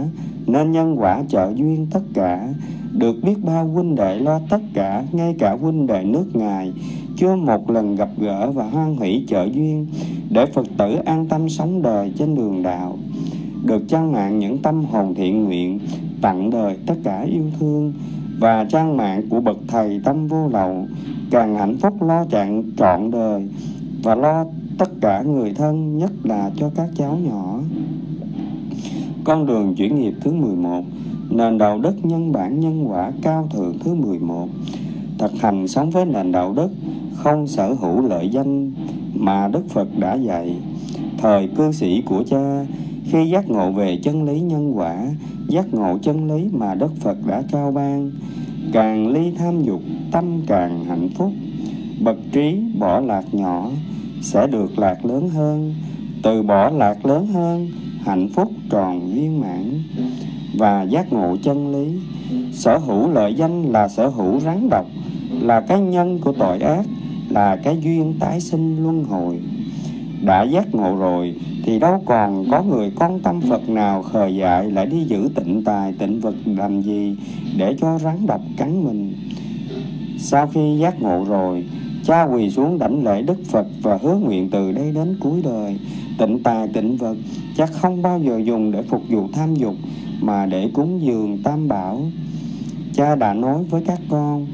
Nên 0.46 0.73
nhân 0.73 1.00
quả 1.00 1.23
trợ 1.28 1.52
duyên 1.54 1.87
tất 1.90 2.00
cả. 2.14 2.49
Được 2.92 3.16
biết 3.23 3.34
bao 3.44 3.66
huynh 3.66 3.94
đệ 3.94 4.18
lo 4.18 4.40
tất 4.50 4.61
cả 4.75 5.04
Ngay 5.12 5.34
cả 5.38 5.56
huynh 5.61 5.87
đệ 5.87 6.04
nước 6.04 6.26
Ngài. 6.32 6.73
Chưa 7.16 7.37
một 7.37 7.70
lần 7.70 7.96
gặp 7.96 8.08
gỡ 8.18 8.50
và 8.50 8.64
hoan 8.64 8.96
hỷ 8.96 9.25
trợ 9.28 9.44
duyên 9.52 9.87
Để 10.30 10.46
Phật 10.46 10.66
tử 10.78 10.96
an 11.04 11.26
tâm 11.26 11.49
sống 11.49 11.82
đời 11.82 12.12
trên 12.18 12.34
đường 12.34 12.62
đạo. 12.62 12.96
Được 13.64 13.82
trang 13.88 14.12
mạng 14.12 14.38
những 14.38 14.58
tâm 14.58 14.84
hồn 14.84 15.14
thiện 15.14 15.44
nguyện 15.44 15.78
Tặng 16.23 16.50
đời 16.50 16.76
tất 16.87 16.94
cả 17.04 17.23
yêu 17.23 17.44
thương. 17.61 17.92
Và 18.40 18.64
trang 18.64 18.96
mạng 18.96 19.23
của 19.30 19.40
bậc 19.40 19.56
thầy 19.68 20.00
tâm 20.04 20.26
vô 20.26 20.49
lậu 20.49 20.87
Càng 21.30 21.54
hạnh 21.54 21.76
phúc 21.76 22.02
lo 22.02 22.25
trạng 22.25 22.62
trọn 22.76 23.11
đời. 23.11 23.49
Và 24.02 24.14
lo 24.14 24.44
tất 24.78 24.90
cả 25.00 25.23
người 25.23 25.54
thân 25.54 25.99
Nhất 25.99 26.11
là 26.25 26.50
cho 26.56 26.70
các 26.76 26.88
cháu 26.96 27.18
nhỏ 27.23 27.58
con 29.25 29.47
đường 29.47 29.75
chuyển 29.75 30.00
nghiệp 30.00 30.14
thứ 30.21 30.33
11 30.33 30.85
Nền 31.31 31.59
đạo 31.59 31.78
đức 31.78 31.95
nhân 32.02 32.33
bản 32.33 32.61
nhân 32.61 32.90
quả 32.90 33.12
cao 33.23 33.49
thượng 33.52 33.78
thứ 33.78 33.95
11 33.95 34.49
Thực 35.19 35.33
hành 35.40 35.69
sống 35.69 35.90
với 35.90 36.04
nền 36.04 36.33
đạo 36.33 36.52
đức, 36.57 36.69
Không 37.14 37.47
sở 37.47 37.75
hữu 37.75 38.02
lợi 38.09 38.28
danh 38.28 38.73
Mà 39.14 39.49
Đức 39.49 39.69
Phật 39.69 39.88
đã 39.99 40.14
dạy. 40.14 40.57
Thời 41.19 41.49
cư 41.49 41.73
sĩ 41.73 42.02
của 42.02 42.25
cha, 42.26 42.66
Khi 43.04 43.31
giác 43.31 43.50
ngộ 43.50 43.73
về 43.73 43.99
chân 44.02 44.25
lý 44.25 44.40
nhân 44.40 44.78
quả, 44.78 45.07
Giác 45.49 45.75
ngộ 45.75 45.99
chân 46.02 46.35
lý 46.35 46.49
mà 46.52 46.75
Đức 46.75 46.97
Phật 47.00 47.16
đã 47.26 47.43
trao 47.52 47.73
ban, 47.73 48.11
Càng 48.73 49.09
ly 49.09 49.33
tham 49.38 49.62
dục, 49.62 49.81
Tâm 50.12 50.43
càng 50.47 50.85
hạnh 50.85 51.09
phúc. 51.14 51.33
Bậc 52.00 52.16
trí 52.33 52.61
bỏ 52.78 53.00
lạc 53.00 53.25
nhỏ 53.33 53.71
Sẽ 54.23 54.47
được 54.47 54.78
lạc 54.78 55.04
lớn 55.04 55.28
hơn, 55.28 55.75
Từ 56.23 56.43
bỏ 56.43 56.71
lạc 56.71 57.07
lớn 57.07 57.26
hơn 57.26 57.69
hạnh 58.04 58.28
phúc 58.34 58.52
tròn 58.70 59.12
viên 59.14 59.40
mãn 59.40 59.82
và 60.58 60.82
giác 60.82 61.12
ngộ 61.12 61.37
chân 61.42 61.73
lý. 61.73 61.99
Sở 62.52 62.78
hữu 62.78 63.08
lợi 63.08 63.34
danh 63.34 63.73
là 63.73 63.88
sở 63.88 64.08
hữu 64.08 64.40
rắn 64.40 64.68
độc 64.70 64.87
là 65.40 65.61
cái 65.61 65.80
nhân 65.80 66.18
của 66.18 66.32
tội 66.32 66.58
ác 66.58 66.87
là 67.28 67.56
cái 67.56 67.78
duyên 67.82 68.14
tái 68.20 68.40
sinh 68.40 68.82
luân 68.82 69.04
hồi. 69.04 69.40
Đã 70.25 70.42
giác 70.42 70.75
ngộ 70.75 70.96
rồi 70.96 71.34
thì 71.64 71.78
đâu 71.78 72.02
còn 72.06 72.50
có 72.50 72.62
người 72.62 72.92
con 72.96 73.20
tâm 73.20 73.40
Phật 73.40 73.68
nào 73.68 74.02
khờ 74.02 74.26
dại 74.26 74.70
lại 74.70 74.87
đi 74.87 75.04
giữ 75.04 75.28
tịnh 75.34 75.64
tài 75.64 75.92
tịnh 75.92 76.20
vật 76.20 76.34
làm 76.46 76.82
gì 76.82 77.16
để 77.58 77.76
cho 77.80 77.99
rắn 77.99 78.26
độc 78.26 78.40
cắn 78.56 78.84
mình. 78.84 79.12
Sau 80.18 80.46
khi 80.46 80.78
giác 80.78 81.02
ngộ 81.02 81.25
rồi, 81.28 81.64
cha 82.04 82.23
quỳ 82.23 82.50
xuống 82.50 82.78
đảnh 82.78 83.04
lễ 83.04 83.23
Đức 83.23 83.38
Phật 83.50 83.66
và 83.82 83.99
hứa 84.02 84.16
nguyện 84.16 84.50
từ 84.50 84.73
đây 84.73 84.92
đến 84.92 85.16
cuối 85.20 85.40
đời, 85.44 85.76
tịnh 86.18 86.42
tài 86.42 86.68
tịnh 86.68 86.97
vật 86.97 87.16
chắc 87.56 87.73
không 87.73 88.02
bao 88.02 88.21
giờ 88.21 88.38
dùng 88.44 88.73
để 88.73 88.83
phục 88.83 89.02
vụ 89.09 89.28
tham 89.33 89.54
dục 89.54 89.75
mà 90.21 90.47
để 90.47 90.71
cúng 90.75 91.00
dường 91.02 91.38
tam 91.42 91.68
bảo. 91.68 92.00
Cha 92.94 93.14
đã 93.16 93.35
nói 93.35 93.64
với 93.71 93.83
các 93.87 94.00
con, 94.09 94.47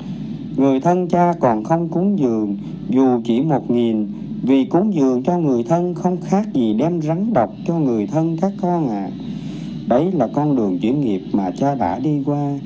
người 0.57 0.81
thân 0.81 1.09
cha 1.09 1.33
còn 1.41 1.65
không 1.65 1.89
cúng 1.89 2.19
dường 2.19 2.57
dù 2.89 3.21
chỉ 3.25 3.41
một 3.41 3.71
nghìn 3.71 4.07
vì 4.43 4.65
cúng 4.65 4.95
dường 4.95 5.23
cho 5.23 5.39
người 5.39 5.63
thân 5.63 5.95
không 5.95 6.17
khác 6.21 6.53
gì 6.55 6.75
đem 6.75 7.03
rắn 7.03 7.33
độc 7.33 7.53
cho 7.67 7.79
người 7.79 8.07
thân 8.07 8.37
các 8.41 8.53
con 8.63 8.89
à. 8.89 9.11
Đấy 9.89 10.13
là 10.13 10.29
con 10.33 10.57
đường 10.57 10.79
chuyển 10.79 11.01
nghiệp 11.01 11.23
mà 11.33 11.51
cha 11.51 11.75
đã 11.75 11.99
đi 11.99 12.23
qua. 12.27 12.59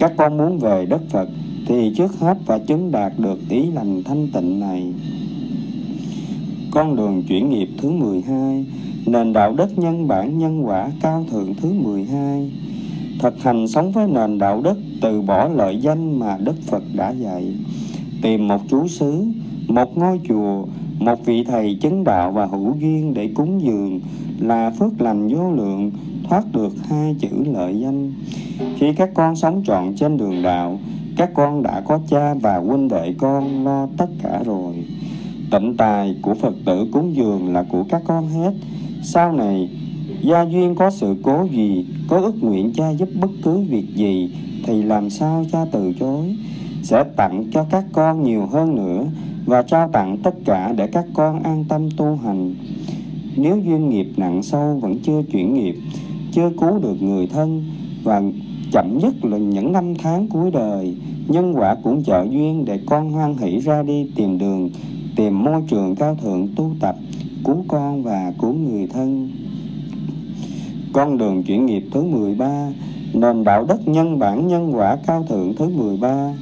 Các 0.00 0.12
con 0.16 0.38
muốn 0.38 0.58
về 0.58 0.86
đất 0.86 1.00
Phật 1.10 1.28
thì 1.66 1.94
trước 1.96 2.18
hết 2.18 2.38
phải 2.46 2.60
chứng 2.60 2.92
đạt 2.92 3.12
được 3.18 3.38
ý 3.48 3.70
lành 3.70 4.02
thanh 4.04 4.28
tịnh 4.32 4.60
này. 4.60 4.92
Con 6.70 6.96
đường 6.96 7.22
chuyển 7.28 7.50
nghiệp 7.50 7.68
thứ 7.78 7.90
12 7.90 8.66
Nền 9.06 9.32
đạo 9.32 9.54
đức 9.56 9.78
nhân 9.78 10.08
bản 10.08 10.38
nhân 10.38 10.66
quả 10.66 10.90
cao 11.02 11.24
thượng 11.30 11.54
thứ 11.54 11.72
12 11.72 12.50
Thực 13.18 13.42
hành 13.42 13.68
sống 13.68 13.92
với 13.92 14.08
nền 14.08 14.38
đạo 14.38 14.60
đức 14.64 14.76
Từ 15.00 15.22
bỏ 15.22 15.48
lợi 15.48 15.78
danh 15.80 16.18
mà 16.18 16.38
Đức 16.40 16.56
Phật 16.66 16.82
đã 16.94 17.10
dạy 17.10 17.54
Tìm 18.22 18.48
một 18.48 18.60
chú 18.68 18.88
xứ 18.88 19.24
Một 19.68 19.98
ngôi 19.98 20.20
chùa 20.28 20.64
một 21.00 21.24
vị 21.24 21.44
thầy 21.44 21.78
chứng 21.80 22.04
đạo 22.04 22.32
và 22.32 22.46
hữu 22.46 22.74
duyên 22.80 23.14
để 23.14 23.30
cúng 23.34 23.62
dường 23.62 24.00
là 24.40 24.70
phước 24.78 25.00
lành 25.00 25.28
vô 25.28 25.52
lượng, 25.52 25.90
thoát 26.28 26.44
được 26.52 26.72
hai 26.88 27.16
chữ 27.20 27.28
lợi 27.54 27.80
danh. 27.80 28.12
Khi 28.78 28.92
các 28.92 29.10
con 29.14 29.36
sống 29.36 29.62
trọn 29.66 29.94
trên 29.96 30.16
đường 30.16 30.42
đạo, 30.42 30.78
các 31.16 31.30
con 31.34 31.62
đã 31.62 31.80
có 31.80 32.00
cha 32.08 32.34
và 32.34 32.56
huynh 32.56 32.88
đệ 32.88 33.14
con 33.18 33.64
lo 33.64 33.88
tất 33.96 34.08
cả 34.22 34.42
rồi. 34.44 34.74
Tịnh 35.50 35.76
tài 35.76 36.16
của 36.22 36.34
Phật 36.34 36.54
tử 36.64 36.86
cúng 36.92 37.16
dường 37.16 37.52
là 37.52 37.62
của 37.62 37.84
các 37.88 38.02
con 38.06 38.28
hết. 38.28 38.52
Sau 39.02 39.32
này, 39.32 39.68
gia 40.22 40.42
duyên 40.42 40.74
có 40.74 40.90
sự 40.90 41.16
cố 41.22 41.46
gì, 41.50 41.86
có 42.08 42.20
ước 42.20 42.42
nguyện 42.44 42.72
cha 42.74 42.90
giúp 42.90 43.08
bất 43.20 43.30
cứ 43.42 43.58
việc 43.58 43.86
gì, 43.94 44.30
thì 44.66 44.82
làm 44.82 45.10
sao 45.10 45.44
cha 45.52 45.64
từ 45.72 45.92
chối? 46.00 46.36
Sẽ 46.82 47.04
tặng 47.16 47.44
cho 47.52 47.66
các 47.70 47.84
con 47.92 48.22
nhiều 48.22 48.46
hơn 48.46 48.74
nữa 48.74 49.04
và 49.46 49.62
trao 49.62 49.88
tặng 49.88 50.18
tất 50.22 50.34
cả 50.44 50.74
để 50.76 50.86
các 50.86 51.04
con 51.14 51.42
an 51.42 51.64
tâm 51.68 51.88
tu 51.96 52.18
hành. 52.24 52.54
Nếu 53.36 53.58
duyên 53.58 53.88
nghiệp 53.88 54.06
nặng 54.16 54.42
sâu 54.42 54.78
vẫn 54.82 54.98
chưa 55.02 55.22
chuyển 55.32 55.54
nghiệp, 55.54 55.74
chưa 56.32 56.50
cứu 56.60 56.78
được 56.78 57.02
người 57.02 57.26
thân 57.26 57.64
và 58.02 58.22
chậm 58.72 58.98
nhất 58.98 59.24
là 59.24 59.38
những 59.38 59.72
năm 59.72 59.94
tháng 59.94 60.28
cuối 60.28 60.50
đời, 60.50 60.96
nhân 61.28 61.52
quả 61.56 61.76
cũng 61.84 62.04
trợ 62.04 62.26
duyên 62.30 62.64
để 62.64 62.80
con 62.86 63.10
hoan 63.10 63.36
hỷ 63.36 63.60
ra 63.60 63.82
đi 63.82 64.10
tìm 64.16 64.38
đường, 64.38 64.70
tìm 65.20 65.44
môi 65.44 65.62
trường 65.68 65.94
cao 65.96 66.14
thượng 66.14 66.48
tu 66.56 66.72
tập, 66.80 66.96
cứu 67.44 67.64
con 67.68 68.02
và 68.02 68.32
cứu 68.40 68.52
người 68.52 68.86
thân. 68.86 69.30
Con 70.92 71.18
đường 71.18 71.42
chuyển 71.42 71.66
nghiệp 71.66 71.84
thứ 71.92 72.02
13, 72.02 72.68
nền 73.14 73.44
đạo 73.44 73.64
đức 73.68 73.88
nhân 73.88 74.18
bản 74.18 74.48
nhân 74.48 74.76
quả 74.76 74.96
cao 75.06 75.24
thượng 75.28 75.54
thứ 75.56 75.68
13 75.68 76.32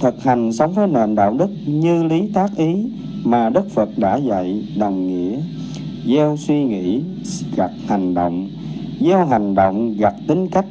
thực 0.00 0.22
hành 0.22 0.52
sống 0.52 0.72
với 0.72 0.86
nền 0.86 1.14
đạo 1.14 1.34
đức 1.38 1.50
như 1.66 2.02
lý 2.02 2.28
tác 2.34 2.56
ý 2.56 2.90
mà 3.24 3.50
Đức 3.50 3.70
Phật 3.70 3.88
đã 3.96 4.16
dạy 4.16 4.64
đồng 4.78 5.08
nghĩa. 5.08 5.38
Gieo 6.06 6.36
suy 6.36 6.64
nghĩ 6.64 7.02
gặt 7.56 7.70
hành 7.88 8.14
động. 8.14 8.48
Gieo 9.00 9.26
hành 9.26 9.54
động 9.54 9.94
gặt 9.98 10.14
tính 10.26 10.48
cách. 10.48 10.66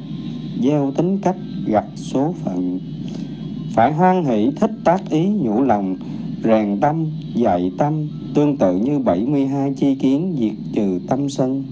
Gieo 0.64 0.92
tính 0.98 1.20
cách 1.22 1.38
gặt 1.66 1.86
số 1.96 2.34
phận. 2.44 2.80
Phải 3.74 3.94
hoan 3.94 4.26
hỷ 4.26 4.52
thích 4.60 4.72
tác 4.84 5.10
ý 5.10 5.26
nhủ 5.26 5.62
lòng 5.62 5.96
rèn 6.44 6.80
tâm 6.82 7.06
dạy 7.36 7.72
tâm 7.78 8.08
tương 8.34 8.58
tự 8.58 8.78
như 8.78 9.00
72 9.00 9.74
chi 9.74 9.96
kiến 9.96 10.36
diệt 10.40 10.54
trừ 10.74 11.00
tâm 11.08 11.30
sân 11.30 11.64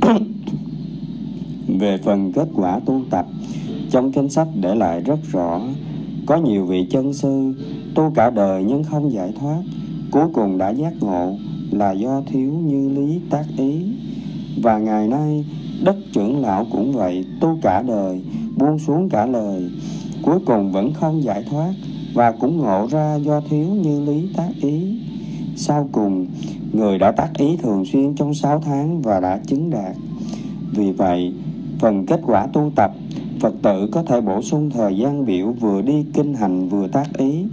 về 1.78 1.98
phần 2.04 2.32
kết 2.32 2.48
quả 2.54 2.80
tu 2.86 3.02
tập 3.10 3.26
trong 3.90 4.12
kinh 4.12 4.30
sách 4.30 4.48
để 4.60 4.74
lại 4.74 5.00
rất 5.00 5.18
rõ 5.32 5.60
có 6.26 6.36
nhiều 6.36 6.64
vị 6.64 6.86
chân 6.90 7.14
sư 7.14 7.54
tu 7.94 8.12
cả 8.14 8.30
đời 8.30 8.64
nhưng 8.68 8.84
không 8.84 9.12
giải 9.12 9.32
thoát, 9.40 9.62
cuối 10.10 10.26
cùng 10.32 10.58
đã 10.58 10.70
giác 10.70 10.92
ngộ 11.00 11.36
là 11.70 11.92
do 11.92 12.22
thiếu 12.26 12.52
như 12.52 12.88
lý 12.88 13.20
tác 13.30 13.44
ý. 13.56 13.82
Và 14.62 14.78
ngày 14.78 15.08
nay, 15.08 15.44
đất 15.84 15.96
trưởng 16.12 16.40
lão 16.40 16.66
cũng 16.72 16.92
vậy, 16.92 17.24
tu 17.40 17.58
cả 17.62 17.82
đời, 17.82 18.22
buông 18.56 18.78
xuống 18.78 19.08
cả 19.08 19.26
lời, 19.26 19.70
cuối 20.22 20.38
cùng 20.46 20.72
vẫn 20.72 20.92
không 20.92 21.22
giải 21.22 21.44
thoát 21.50 21.72
và 22.14 22.32
cũng 22.32 22.58
ngộ 22.58 22.86
ra 22.90 23.16
do 23.16 23.40
thiếu 23.40 23.66
như 23.66 24.00
lý 24.00 24.28
tác 24.36 24.50
ý. 24.62 25.00
Sau 25.56 25.88
cùng, 25.92 26.26
người 26.72 26.98
đã 26.98 27.12
tác 27.12 27.30
ý 27.38 27.56
thường 27.56 27.84
xuyên 27.84 28.14
trong 28.14 28.34
6 28.34 28.60
tháng 28.60 29.02
và 29.02 29.20
đã 29.20 29.40
chứng 29.46 29.70
đạt. 29.70 29.96
Vì 30.72 30.92
vậy, 30.92 31.32
phần 31.78 32.06
kết 32.06 32.20
quả 32.26 32.46
tu 32.46 32.72
tập 32.76 32.92
Phật 33.40 33.54
tử 33.62 33.88
có 33.92 34.02
thể 34.02 34.20
bổ 34.20 34.42
sung 34.42 34.70
thời 34.70 34.96
gian 34.96 35.26
biểu 35.26 35.52
vừa 35.52 35.82
đi 35.82 36.04
kinh 36.14 36.34
hành 36.34 36.68
vừa 36.68 36.88
tác 36.88 37.18
ý 37.18 37.44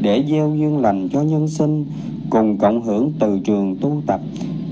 để 0.00 0.24
gieo 0.28 0.54
duyên 0.56 0.78
lành 0.78 1.08
cho 1.08 1.22
nhân 1.22 1.48
sinh 1.48 1.84
cùng 2.30 2.58
cộng 2.58 2.82
hưởng 2.82 3.12
từ 3.18 3.38
trường 3.44 3.76
tu 3.80 4.02
tập 4.06 4.20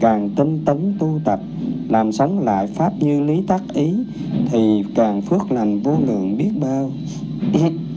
càng 0.01 0.31
tinh 0.37 0.63
tấn 0.65 0.95
tu 0.99 1.21
tập 1.25 1.41
làm 1.89 2.13
sống 2.13 2.39
lại 2.39 2.67
pháp 2.67 2.93
như 3.01 3.21
lý 3.21 3.43
tác 3.47 3.63
ý 3.75 3.95
thì 4.51 4.83
càng 4.95 5.23
phước 5.23 5.53
lành 5.53 5.81
vô 5.81 5.97
lượng 6.07 6.37
biết 6.37 6.51
bao 6.61 6.91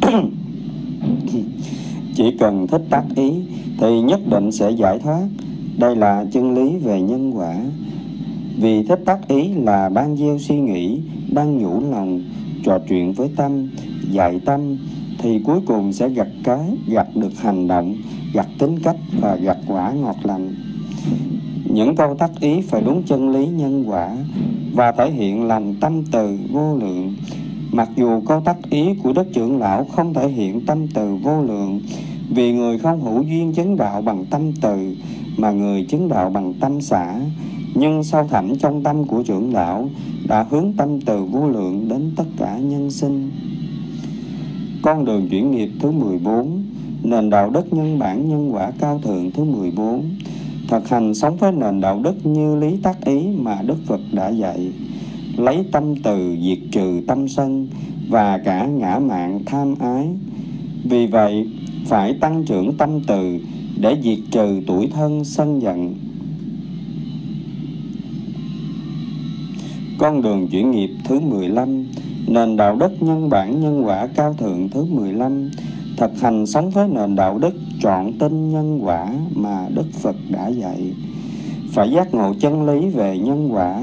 chỉ 2.16 2.32
cần 2.40 2.68
thích 2.68 2.84
tác 2.90 3.04
ý 3.16 3.32
thì 3.80 4.02
nhất 4.02 4.20
định 4.30 4.52
sẽ 4.52 4.72
giải 4.72 5.00
thoát. 5.00 5.28
Đây 5.80 5.96
là 5.96 6.26
chân 6.32 6.54
lý 6.54 6.78
về 6.78 7.02
nhân 7.02 7.32
quả. 7.38 7.56
Vì 8.60 8.84
thích 8.84 9.00
tác 9.06 9.28
ý 9.28 9.48
là 9.48 9.90
ban 9.90 10.18
gieo 10.18 10.38
suy 10.40 10.56
nghĩ 10.56 11.00
đang 11.32 11.58
nhủ 11.58 11.92
lòng, 11.92 12.22
trò 12.64 12.80
chuyện 12.90 13.14
với 13.14 13.30
tâm, 13.36 13.70
dạy 14.12 14.40
tâm, 14.46 14.78
thì 15.18 15.40
cuối 15.46 15.60
cùng 15.66 15.94
sẽ 15.94 16.10
gặt 16.10 16.28
cái, 16.44 16.70
gặt 16.88 17.08
được 17.16 17.40
hành 17.42 17.68
động, 17.68 17.96
gặt 18.34 18.48
tính 18.60 18.80
cách 18.84 18.98
và 19.22 19.36
gặt 19.36 19.58
quả 19.68 19.92
ngọt 19.92 20.16
lành. 20.24 20.56
Những 21.74 21.96
câu 21.96 22.16
tác 22.16 22.32
ý 22.40 22.62
phải 22.62 22.82
đúng 22.86 23.04
chân 23.04 23.30
lý 23.30 23.48
nhân 23.48 23.84
quả 23.88 24.18
và 24.74 24.92
thể 24.92 25.12
hiện 25.12 25.44
lòng 25.44 25.76
tâm 25.82 26.04
từ 26.12 26.38
vô 26.52 26.76
lượng 26.76 27.14
mặc 27.72 27.90
dù 27.96 28.22
câu 28.22 28.42
tác 28.42 28.58
ý 28.70 28.94
của 29.04 29.14
đức 29.14 29.34
trưởng 29.34 29.60
lão 29.60 29.86
không 29.86 30.14
thể 30.14 30.28
hiện 30.28 30.66
tâm 30.66 30.88
từ 30.88 31.16
vô 31.16 31.42
lượng, 31.42 31.82
vì 32.30 32.54
người 32.54 32.78
không 32.80 33.02
hữu 33.02 33.22
duyên 33.22 33.54
chứng 33.54 33.78
đạo 33.78 34.02
bằng 34.02 34.26
tâm 34.26 34.52
từ, 34.62 34.96
mà 35.38 35.52
người 35.52 35.86
chứng 35.90 36.10
đạo 36.10 36.30
bằng 36.30 36.54
tâm 36.60 36.82
xã 36.82 37.20
nhưng 37.76 38.04
sâu 38.04 38.28
thẳm 38.28 38.58
trong 38.58 38.84
tâm 38.84 39.08
của 39.08 39.24
trưởng 39.24 39.54
lão 39.54 39.90
đã 40.28 40.46
hướng 40.50 40.74
tâm 40.78 41.02
từ 41.02 41.24
vô 41.24 41.50
lượng 41.50 41.88
đến 41.90 42.12
tất 42.16 42.26
cả 42.38 42.58
nhân 42.58 42.92
sinh. 42.92 43.32
Con 44.82 45.06
đường 45.06 45.30
chuyển 45.30 45.52
nghiệp 45.52 45.70
thứ 45.80 45.92
14 45.92 46.64
Nền 47.04 47.30
đạo 47.30 47.50
đức 47.50 47.74
nhân 47.74 48.00
bản 48.00 48.30
nhân 48.30 48.54
quả 48.54 48.72
cao 48.80 49.00
thượng 49.04 49.32
thứ 49.32 49.44
14 49.44 50.04
Thực 50.68 50.90
hành 50.90 51.16
sống 51.16 51.38
với 51.38 51.52
nền 51.52 51.82
đạo 51.82 52.00
đức 52.04 52.26
như 52.26 52.56
lý 52.56 52.78
tác 52.84 53.06
ý 53.06 53.28
mà 53.38 53.62
Đức 53.62 53.76
Phật 53.86 54.00
đã 54.12 54.30
dạy 54.30 54.72
Lấy 55.38 55.66
tâm 55.72 55.96
từ 56.04 56.38
diệt 56.42 56.58
trừ 56.72 57.02
tâm 57.08 57.28
sân 57.28 57.68
và 58.10 58.38
cả 58.38 58.66
ngã 58.66 59.00
mạng 59.00 59.40
tham 59.46 59.76
ái. 59.80 60.08
Vì 60.84 61.08
vậy, 61.08 61.48
phải 61.86 62.14
tăng 62.14 62.44
trưởng 62.46 62.78
tâm 62.78 63.00
từ 63.08 63.40
để 63.80 63.98
diệt 64.04 64.20
trừ 64.32 64.62
tuổi 64.68 64.90
thân 64.94 65.24
sân 65.26 65.62
giận. 65.62 65.96
Con 69.98 70.22
đường 70.22 70.48
chuyển 70.48 70.72
nghiệp 70.72 70.90
thứ 71.04 71.20
15 71.20 71.86
Nền 72.28 72.58
đạo 72.58 72.76
đức 72.76 73.04
nhân 73.04 73.30
bản 73.30 73.62
nhân 73.62 73.86
quả 73.86 74.08
cao 74.08 74.34
thượng 74.34 74.70
thứ 74.70 74.86
15 74.86 75.50
Thực 75.98 76.22
hành 76.22 76.46
sống 76.46 76.70
với 76.70 76.88
nền 76.88 77.16
đạo 77.16 77.38
đức 77.38 77.54
trọn 77.82 78.14
tinh 78.20 78.52
nhân 78.52 78.80
quả 78.84 79.14
mà 79.36 79.68
Đức 79.70 79.94
Phật 79.94 80.16
đã 80.30 80.48
dạy. 80.48 80.92
Phải 81.72 81.92
giác 81.92 82.14
ngộ 82.14 82.34
chân 82.40 82.66
lý 82.66 82.90
về 82.90 83.18
nhân 83.18 83.50
quả 83.54 83.82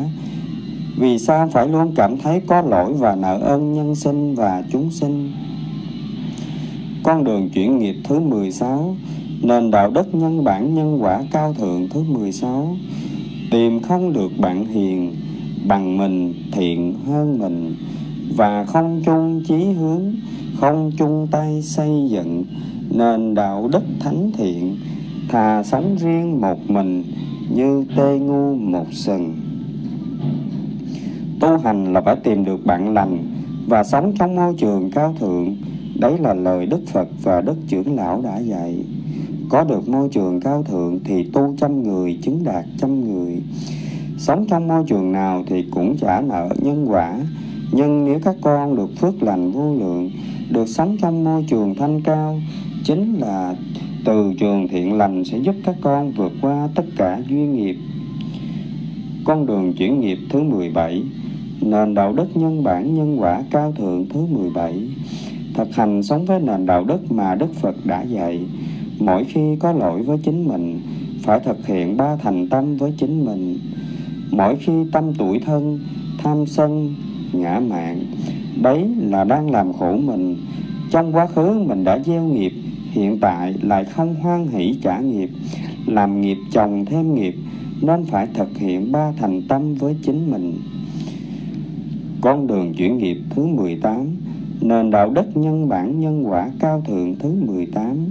vì 0.99 1.19
sao 1.19 1.49
phải 1.53 1.69
luôn 1.69 1.93
cảm 1.97 2.19
thấy 2.19 2.41
có 2.47 2.63
lỗi 2.63 2.93
và 2.93 3.15
nợ 3.15 3.39
ơn 3.39 3.73
nhân 3.73 3.95
sinh 3.95 4.35
và 4.35 4.63
chúng 4.73 4.91
sinh? 4.91 5.33
Con 7.03 7.25
đường 7.25 7.51
chuyển 7.55 7.79
nghiệp 7.79 7.97
thứ 8.05 8.21
16 8.21 8.97
Nền 9.43 9.71
đạo 9.71 9.91
đức 9.91 10.15
nhân 10.15 10.45
bản 10.45 10.75
nhân 10.75 11.03
quả 11.03 11.23
cao 11.33 11.55
thượng 11.59 11.89
thứ 11.89 12.03
16 12.03 12.77
Tìm 13.51 13.83
không 13.83 14.13
được 14.13 14.33
bạn 14.39 14.67
hiền, 14.67 15.15
bằng 15.69 15.99
mình 15.99 16.35
thiện 16.53 16.95
hơn 17.07 17.39
mình, 17.39 17.75
và 18.37 18.65
không 18.65 19.03
chung 19.07 19.43
chí 19.49 19.65
hướng, 19.65 20.15
không 20.61 20.91
chung 20.99 21.29
tay 21.31 21.63
xây 21.63 22.07
dựng 22.11 22.45
nền 22.91 23.35
đạo 23.35 23.69
đức 23.73 23.83
thánh 24.01 24.33
thiện, 24.37 24.77
thà 25.29 25.63
sống 25.63 25.97
riêng 26.01 26.41
một 26.41 26.71
mình 26.71 27.05
như 27.55 27.85
tê 27.97 28.19
ngu 28.19 28.55
một 28.55 28.87
sừng 28.93 29.44
tu 31.45 31.59
hành 31.59 31.93
là 31.93 32.01
phải 32.01 32.17
tìm 32.17 32.45
được 32.45 32.67
bạn 32.67 32.95
lành 32.95 33.19
và 33.67 33.85
sống 33.85 34.13
trong 34.19 34.37
môi 34.37 34.55
trường 34.59 34.91
cao 34.91 35.15
thượng. 35.21 35.57
Đấy 35.99 36.19
là 36.19 36.35
lời 36.35 36.67
đức 36.67 36.81
phật 36.87 37.09
và 37.23 37.41
đức 37.41 37.57
trưởng 37.69 37.97
lão 37.97 38.21
đã 38.25 38.39
dạy. 38.39 38.77
Có 39.49 39.65
được 39.65 39.89
môi 39.89 40.09
trường 40.09 40.41
cao 40.41 40.63
thượng 40.63 40.99
thì 41.05 41.31
tu 41.33 41.55
trăm 41.61 41.83
người, 41.83 42.19
chứng 42.23 42.45
đạt 42.45 42.65
trăm 42.79 43.01
người. 43.01 43.43
Sống 44.19 44.47
trong 44.51 44.69
môi 44.69 44.85
trường 44.87 45.13
nào 45.13 45.45
thì 45.47 45.65
cũng 45.71 45.97
trả 45.97 46.21
nợ 46.21 46.49
nhân 46.63 46.87
quả. 46.89 47.21
Nhưng 47.73 48.05
nếu 48.05 48.21
các 48.25 48.37
con 48.43 48.77
được 48.77 48.99
phước 48.99 49.23
lành 49.23 49.53
vô 49.53 49.75
lượng, 49.75 50.11
được 50.51 50.69
sống 50.69 50.97
trong 51.03 51.25
môi 51.25 51.45
trường 51.49 51.75
thanh 51.75 52.01
cao, 52.01 52.41
chính 52.85 53.15
là 53.15 53.55
từ 54.05 54.35
trường 54.39 54.69
thiện 54.69 54.99
lành 54.99 55.25
sẽ 55.25 55.39
giúp 55.39 55.55
các 55.65 55.77
con 55.81 56.13
vượt 56.13 56.33
qua 56.43 56.69
tất 56.75 56.85
cả 56.97 57.21
duyên 57.29 57.57
nghiệp. 57.57 57.77
Con 59.25 59.47
đường 59.47 59.73
chuyển 59.73 60.01
nghiệp 60.01 60.19
thứ 60.31 60.43
17 60.43 61.03
nền 61.61 61.95
đạo 61.95 62.13
đức 62.13 62.27
nhân 62.35 62.65
bản 62.65 62.95
nhân 62.95 63.21
quả 63.21 63.43
cao 63.51 63.73
thượng 63.73 64.07
thứ 64.09 64.27
17 64.27 64.89
thực 65.55 65.75
hành 65.75 66.03
sống 66.03 66.25
với 66.25 66.41
nền 66.41 66.67
đạo 66.67 66.85
đức 66.85 67.13
mà 67.13 67.35
Đức 67.35 67.55
Phật 67.55 67.77
đã 67.85 68.03
dạy, 68.03 68.41
mỗi 68.99 69.25
khi 69.25 69.57
có 69.61 69.73
lỗi 69.73 70.03
với 70.03 70.19
chính 70.25 70.49
mình, 70.49 70.81
phải 71.23 71.41
thực 71.41 71.67
hiện 71.67 71.97
ba 71.97 72.17
thành 72.17 72.49
tâm 72.49 72.77
với 72.77 72.93
chính 72.99 73.25
mình. 73.25 73.59
Mỗi 74.31 74.57
khi 74.57 74.73
tâm 74.93 75.13
tuổi 75.19 75.39
thân, 75.39 75.79
tham 76.19 76.47
sân, 76.47 76.95
ngã 77.33 77.61
mạn 77.61 78.05
đấy 78.63 78.89
là 78.99 79.25
đang 79.25 79.51
làm 79.51 79.73
khổ 79.73 79.97
mình. 79.97 80.37
Trong 80.91 81.13
quá 81.13 81.27
khứ 81.27 81.65
mình 81.67 81.85
đã 81.85 81.99
gieo 81.99 82.23
nghiệp, 82.23 82.53
hiện 82.91 83.19
tại 83.21 83.55
lại 83.63 83.85
không 83.85 84.15
hoan 84.15 84.47
hỷ 84.47 84.75
trả 84.83 85.01
nghiệp, 85.01 85.31
làm 85.87 86.21
nghiệp 86.21 86.39
chồng 86.53 86.85
thêm 86.85 87.15
nghiệp, 87.15 87.35
nên 87.83 88.05
phải 88.05 88.27
thực 88.35 88.59
hiện 88.59 88.93
ba 88.93 89.13
thành 89.13 89.43
tâm 89.49 89.75
với 89.75 89.97
chính 90.03 90.31
mình 90.31 90.59
con 92.25 92.47
đường 92.47 92.75
chuyển 92.75 92.99
nghiệp 92.99 93.17
thứ 93.31 93.47
18 93.47 94.17
nền 94.61 94.91
đạo 94.91 95.11
đức 95.11 95.37
nhân 95.37 95.69
bản 95.69 96.01
nhân 96.01 96.31
quả 96.31 96.51
cao 96.61 96.83
thượng 96.87 97.15
thứ 97.19 97.35
18 97.47 98.07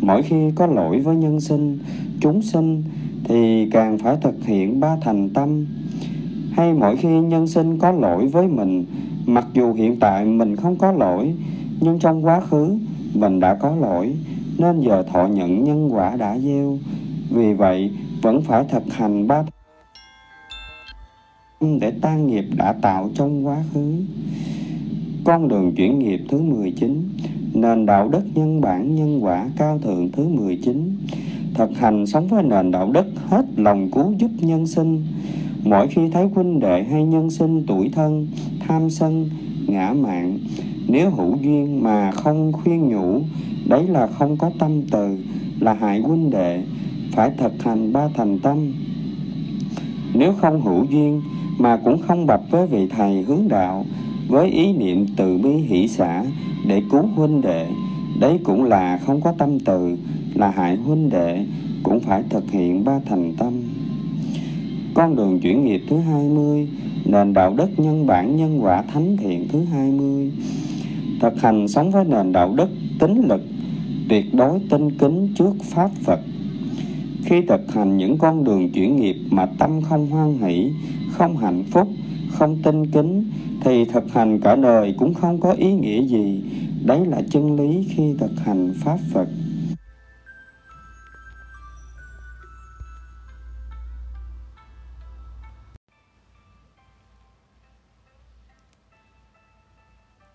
mỗi 0.00 0.22
khi 0.22 0.50
có 0.54 0.66
lỗi 0.66 1.00
với 1.00 1.16
nhân 1.16 1.40
sinh, 1.40 1.78
chúng 2.20 2.42
sinh 2.42 2.82
thì 3.24 3.70
càng 3.70 3.98
phải 3.98 4.16
thực 4.20 4.44
hiện 4.44 4.80
ba 4.80 4.96
thành 5.00 5.28
tâm. 5.30 5.66
Hay 6.52 6.72
mỗi 6.72 6.96
khi 6.96 7.08
nhân 7.08 7.46
sinh 7.46 7.78
có 7.78 7.92
lỗi 7.92 8.26
với 8.26 8.48
mình, 8.48 8.84
mặc 9.26 9.46
dù 9.52 9.72
hiện 9.72 9.96
tại 10.00 10.24
mình 10.24 10.56
không 10.56 10.76
có 10.76 10.92
lỗi, 10.92 11.34
nhưng 11.80 11.98
trong 11.98 12.24
quá 12.24 12.40
khứ 12.40 12.78
mình 13.14 13.40
đã 13.40 13.54
có 13.54 13.76
lỗi, 13.76 14.14
nên 14.58 14.80
giờ 14.80 15.02
thọ 15.12 15.26
nhận 15.26 15.64
nhân 15.64 15.94
quả 15.94 16.16
đã 16.16 16.38
gieo. 16.38 16.78
Vì 17.30 17.54
vậy, 17.54 17.90
vẫn 18.22 18.42
phải 18.42 18.64
thực 18.64 18.94
hành 18.94 19.26
ba 19.26 19.42
để 21.60 21.90
tan 22.00 22.26
nghiệp, 22.26 22.44
đã 22.56 22.72
tạo 22.72 23.10
trong 23.14 23.46
quá 23.46 23.64
khứ. 23.74 23.94
Con 25.24 25.48
đường 25.48 25.74
chuyển 25.76 25.98
nghiệp 25.98 26.20
thứ 26.28 26.40
19 26.40 27.08
nền 27.54 27.86
đạo 27.86 28.08
đức 28.08 28.22
nhân 28.34 28.60
bản, 28.60 28.96
nhân 28.96 29.24
quả 29.24 29.48
cao 29.56 29.78
thượng 29.78 30.12
thứ 30.12 30.28
19 30.28 30.96
thực 31.54 31.78
hành 31.78 32.06
sống 32.06 32.28
với 32.28 32.42
nền 32.42 32.70
đạo 32.70 32.90
đức 32.92 33.06
hết 33.26 33.46
lòng 33.56 33.90
cứu 33.90 34.14
giúp 34.18 34.30
nhân 34.40 34.66
sinh. 34.66 35.02
Mỗi 35.64 35.88
khi 35.88 36.10
thấy 36.10 36.28
huynh 36.34 36.60
đệ 36.60 36.84
hay 36.84 37.04
nhân 37.04 37.30
sinh, 37.30 37.64
tuổi 37.66 37.88
thân, 37.88 38.26
tham 38.60 38.90
sân, 38.90 39.30
ngã 39.66 39.92
mạn, 39.92 40.38
nếu 40.88 41.10
hữu 41.10 41.36
duyên 41.36 41.82
mà 41.82 42.10
không 42.10 42.52
khuyên 42.52 42.88
nhủ, 42.88 43.20
đấy 43.68 43.86
là 43.88 44.06
không 44.06 44.36
có 44.36 44.50
tâm 44.58 44.82
từ, 44.90 45.18
là 45.60 45.74
hại 45.74 46.00
huynh 46.00 46.30
đệ, 46.30 46.62
phải 47.12 47.30
thực 47.38 47.62
hành 47.62 47.92
ba 47.92 48.08
thành 48.14 48.38
tâm. 48.38 48.72
Nếu 50.14 50.32
không 50.32 50.60
hữu 50.60 50.84
duyên 50.84 51.22
mà 51.58 51.76
cũng 51.84 51.98
không 52.02 52.26
bạch 52.26 52.40
với 52.50 52.66
vị 52.66 52.88
thầy 52.88 53.22
hướng 53.22 53.48
đạo, 53.48 53.84
với 54.28 54.50
ý 54.50 54.72
niệm 54.72 55.06
từ 55.16 55.38
bi 55.38 55.50
hỷ 55.50 55.88
xã 55.88 56.24
để 56.66 56.82
cứu 56.90 57.02
huynh 57.14 57.40
đệ. 57.40 57.66
Đấy 58.20 58.38
cũng 58.44 58.64
là 58.64 58.98
không 59.06 59.20
có 59.20 59.32
tâm 59.38 59.60
từ, 59.60 59.96
là 60.34 60.50
hại 60.50 60.76
huynh 60.76 61.10
đệ, 61.10 61.44
cũng 61.82 62.00
phải 62.00 62.22
thực 62.30 62.50
hiện 62.50 62.84
ba 62.84 63.00
thành 63.06 63.32
tâm. 63.38 63.52
Con 64.94 65.16
đường 65.16 65.40
chuyển 65.40 65.64
nghiệp 65.64 65.82
thứ 65.90 65.96
20 65.96 66.68
nền 67.04 67.32
đạo 67.32 67.54
đức 67.56 67.68
nhân 67.76 68.06
bản 68.06 68.36
nhân 68.36 68.58
quả 68.62 68.82
thánh 68.82 69.16
thiện 69.16 69.48
thứ 69.48 69.64
20 69.64 70.32
thực 71.20 71.42
hành 71.42 71.68
sống 71.68 71.90
với 71.90 72.04
nền 72.04 72.32
đạo 72.32 72.54
đức 72.56 72.68
tính 72.98 73.28
lực, 73.28 73.40
tuyệt 74.08 74.34
đối 74.34 74.60
tinh 74.70 74.90
kính 74.98 75.28
trước 75.38 75.54
pháp 75.62 75.90
Phật. 76.04 76.20
Khi 77.24 77.42
thực 77.48 77.72
hành 77.72 77.96
những 77.96 78.18
con 78.18 78.44
đường 78.44 78.70
chuyển 78.70 78.96
nghiệp 78.96 79.16
mà 79.30 79.46
tâm 79.46 79.80
không 79.82 80.06
hoan 80.06 80.38
hỷ 80.38 80.70
không 81.18 81.36
hạnh 81.36 81.64
phúc 81.72 81.88
không 82.32 82.62
tinh 82.62 82.90
kính 82.90 83.30
thì 83.62 83.84
thực 83.84 84.04
hành 84.12 84.40
cả 84.40 84.56
đời 84.56 84.94
cũng 84.98 85.14
không 85.14 85.40
có 85.40 85.52
ý 85.52 85.72
nghĩa 85.72 86.02
gì. 86.02 86.42
Đấy 86.84 87.06
là 87.06 87.22
chân 87.30 87.56
lý 87.56 87.88
khi 87.90 88.14
thực 88.18 88.30
hành 88.44 88.74
pháp 88.84 88.98
phật. 89.12 89.28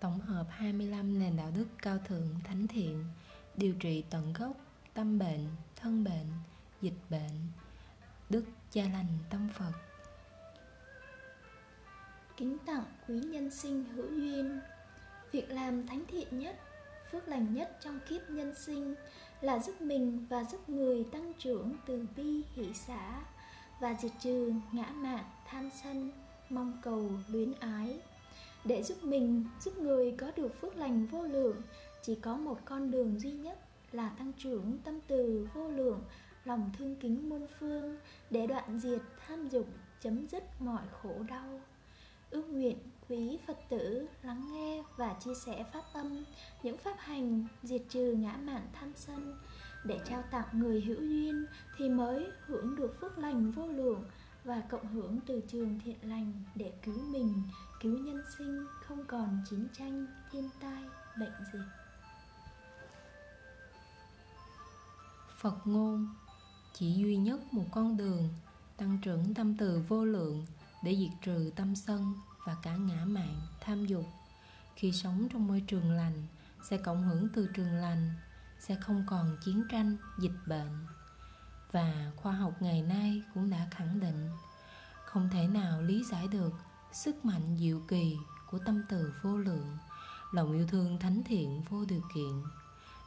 Tổng 0.00 0.20
hợp 0.20 0.46
25 0.50 1.18
nền 1.18 1.36
đạo 1.36 1.48
đức 1.56 1.66
cao 1.82 1.96
thượng 2.08 2.28
thánh 2.44 2.66
thiện 2.66 3.04
Điều 3.56 3.74
trị 3.74 4.04
tận 4.10 4.32
gốc, 4.38 4.56
tâm 4.94 5.18
bệnh, 5.18 5.46
thân 5.76 6.04
bệnh, 6.04 6.26
dịch 6.80 6.98
bệnh. 7.10 7.48
Đức 8.30 8.44
cha 8.72 8.82
lành 8.82 9.06
tâm 9.30 9.48
Phật 9.58 9.72
kính 12.36 12.58
tặng 12.66 12.84
quý 13.08 13.14
nhân 13.14 13.50
sinh 13.50 13.84
hữu 13.84 14.06
duyên. 14.10 14.60
Việc 15.32 15.50
làm 15.50 15.86
thánh 15.86 16.04
thiện 16.08 16.38
nhất, 16.38 16.56
phước 17.12 17.28
lành 17.28 17.54
nhất 17.54 17.76
trong 17.80 18.00
kiếp 18.08 18.30
nhân 18.30 18.54
sinh 18.54 18.94
là 19.40 19.58
giúp 19.58 19.80
mình 19.80 20.26
và 20.28 20.44
giúp 20.44 20.68
người 20.68 21.04
tăng 21.04 21.32
trưởng 21.38 21.76
từ 21.86 22.06
bi, 22.16 22.42
hỷ 22.54 22.74
xã 22.74 23.22
và 23.80 23.94
diệt 24.02 24.12
trừ 24.20 24.52
ngã 24.72 24.86
mạn, 24.94 25.24
tham 25.46 25.70
sân, 25.82 26.10
mong 26.50 26.78
cầu, 26.82 27.10
luyến 27.28 27.52
ái. 27.60 28.00
Để 28.64 28.82
giúp 28.82 29.04
mình, 29.04 29.44
giúp 29.64 29.78
người 29.78 30.14
có 30.18 30.30
được 30.36 30.60
phước 30.60 30.76
lành 30.76 31.06
vô 31.06 31.22
lượng, 31.22 31.62
chỉ 32.02 32.14
có 32.14 32.36
một 32.36 32.58
con 32.64 32.90
đường 32.90 33.18
duy 33.18 33.30
nhất 33.30 33.58
là 33.92 34.08
tăng 34.08 34.32
trưởng 34.38 34.78
tâm 34.84 34.98
từ 35.06 35.48
vô 35.54 35.70
lượng, 35.70 36.02
lòng 36.44 36.70
thương 36.78 36.96
kính 36.96 37.28
muôn 37.28 37.46
phương, 37.58 37.96
để 38.30 38.46
đoạn 38.46 38.80
diệt 38.80 39.00
tham 39.26 39.48
dục, 39.48 39.66
chấm 40.00 40.26
dứt 40.28 40.44
mọi 40.60 40.82
khổ 41.02 41.14
đau 41.28 41.60
ước 42.34 42.48
nguyện 42.50 42.78
quý 43.08 43.38
Phật 43.46 43.58
tử 43.68 44.06
lắng 44.22 44.52
nghe 44.52 44.82
và 44.96 45.14
chia 45.24 45.34
sẻ 45.34 45.64
pháp 45.72 45.84
âm 45.92 46.24
những 46.62 46.76
pháp 46.76 46.96
hành 46.98 47.46
diệt 47.62 47.82
trừ 47.88 48.14
ngã 48.18 48.36
mạn 48.36 48.68
tham 48.72 48.92
sân 48.96 49.38
để 49.84 50.00
trao 50.08 50.22
tặng 50.30 50.46
người 50.52 50.80
hữu 50.80 51.00
duyên 51.00 51.46
thì 51.78 51.88
mới 51.88 52.26
hưởng 52.46 52.76
được 52.76 53.00
phước 53.00 53.18
lành 53.18 53.50
vô 53.50 53.66
lượng 53.66 54.04
và 54.44 54.62
cộng 54.70 54.86
hưởng 54.86 55.20
từ 55.26 55.40
trường 55.48 55.80
thiện 55.84 55.96
lành 56.02 56.32
để 56.54 56.72
cứu 56.82 56.98
mình, 56.98 57.42
cứu 57.80 57.98
nhân 57.98 58.22
sinh 58.38 58.66
không 58.86 59.04
còn 59.04 59.38
chiến 59.50 59.68
tranh, 59.78 60.06
thiên 60.32 60.50
tai, 60.60 60.82
bệnh 61.20 61.32
dịch. 61.52 61.68
Phật 65.38 65.56
ngôn 65.64 66.08
chỉ 66.72 66.92
duy 66.92 67.16
nhất 67.16 67.40
một 67.52 67.64
con 67.70 67.96
đường 67.96 68.28
tăng 68.76 68.98
trưởng 69.02 69.34
tâm 69.34 69.56
từ 69.58 69.82
vô 69.88 70.04
lượng 70.04 70.46
để 70.84 70.96
diệt 70.96 71.20
trừ 71.22 71.52
tâm 71.56 71.74
sân 71.74 72.14
và 72.46 72.56
cả 72.62 72.76
ngã 72.76 73.04
mạn, 73.04 73.40
tham 73.60 73.86
dục. 73.86 74.06
Khi 74.76 74.92
sống 74.92 75.28
trong 75.32 75.46
môi 75.46 75.60
trường 75.60 75.92
lành, 75.92 76.26
sẽ 76.62 76.76
cộng 76.76 77.02
hưởng 77.02 77.28
từ 77.34 77.48
trường 77.54 77.74
lành, 77.74 78.10
sẽ 78.60 78.76
không 78.80 79.04
còn 79.06 79.36
chiến 79.44 79.64
tranh, 79.70 79.96
dịch 80.18 80.38
bệnh. 80.46 80.86
Và 81.72 82.12
khoa 82.16 82.32
học 82.32 82.62
ngày 82.62 82.82
nay 82.82 83.22
cũng 83.34 83.50
đã 83.50 83.68
khẳng 83.70 84.00
định 84.00 84.30
không 85.14 85.28
thể 85.32 85.46
nào 85.46 85.82
lý 85.82 86.04
giải 86.04 86.28
được 86.28 86.52
sức 86.92 87.24
mạnh 87.24 87.56
diệu 87.60 87.80
kỳ 87.88 88.16
của 88.50 88.58
tâm 88.58 88.82
từ 88.88 89.14
vô 89.22 89.38
lượng, 89.38 89.76
lòng 90.32 90.52
yêu 90.52 90.66
thương 90.66 90.98
thánh 90.98 91.22
thiện 91.24 91.62
vô 91.68 91.84
điều 91.84 92.02
kiện. 92.14 92.42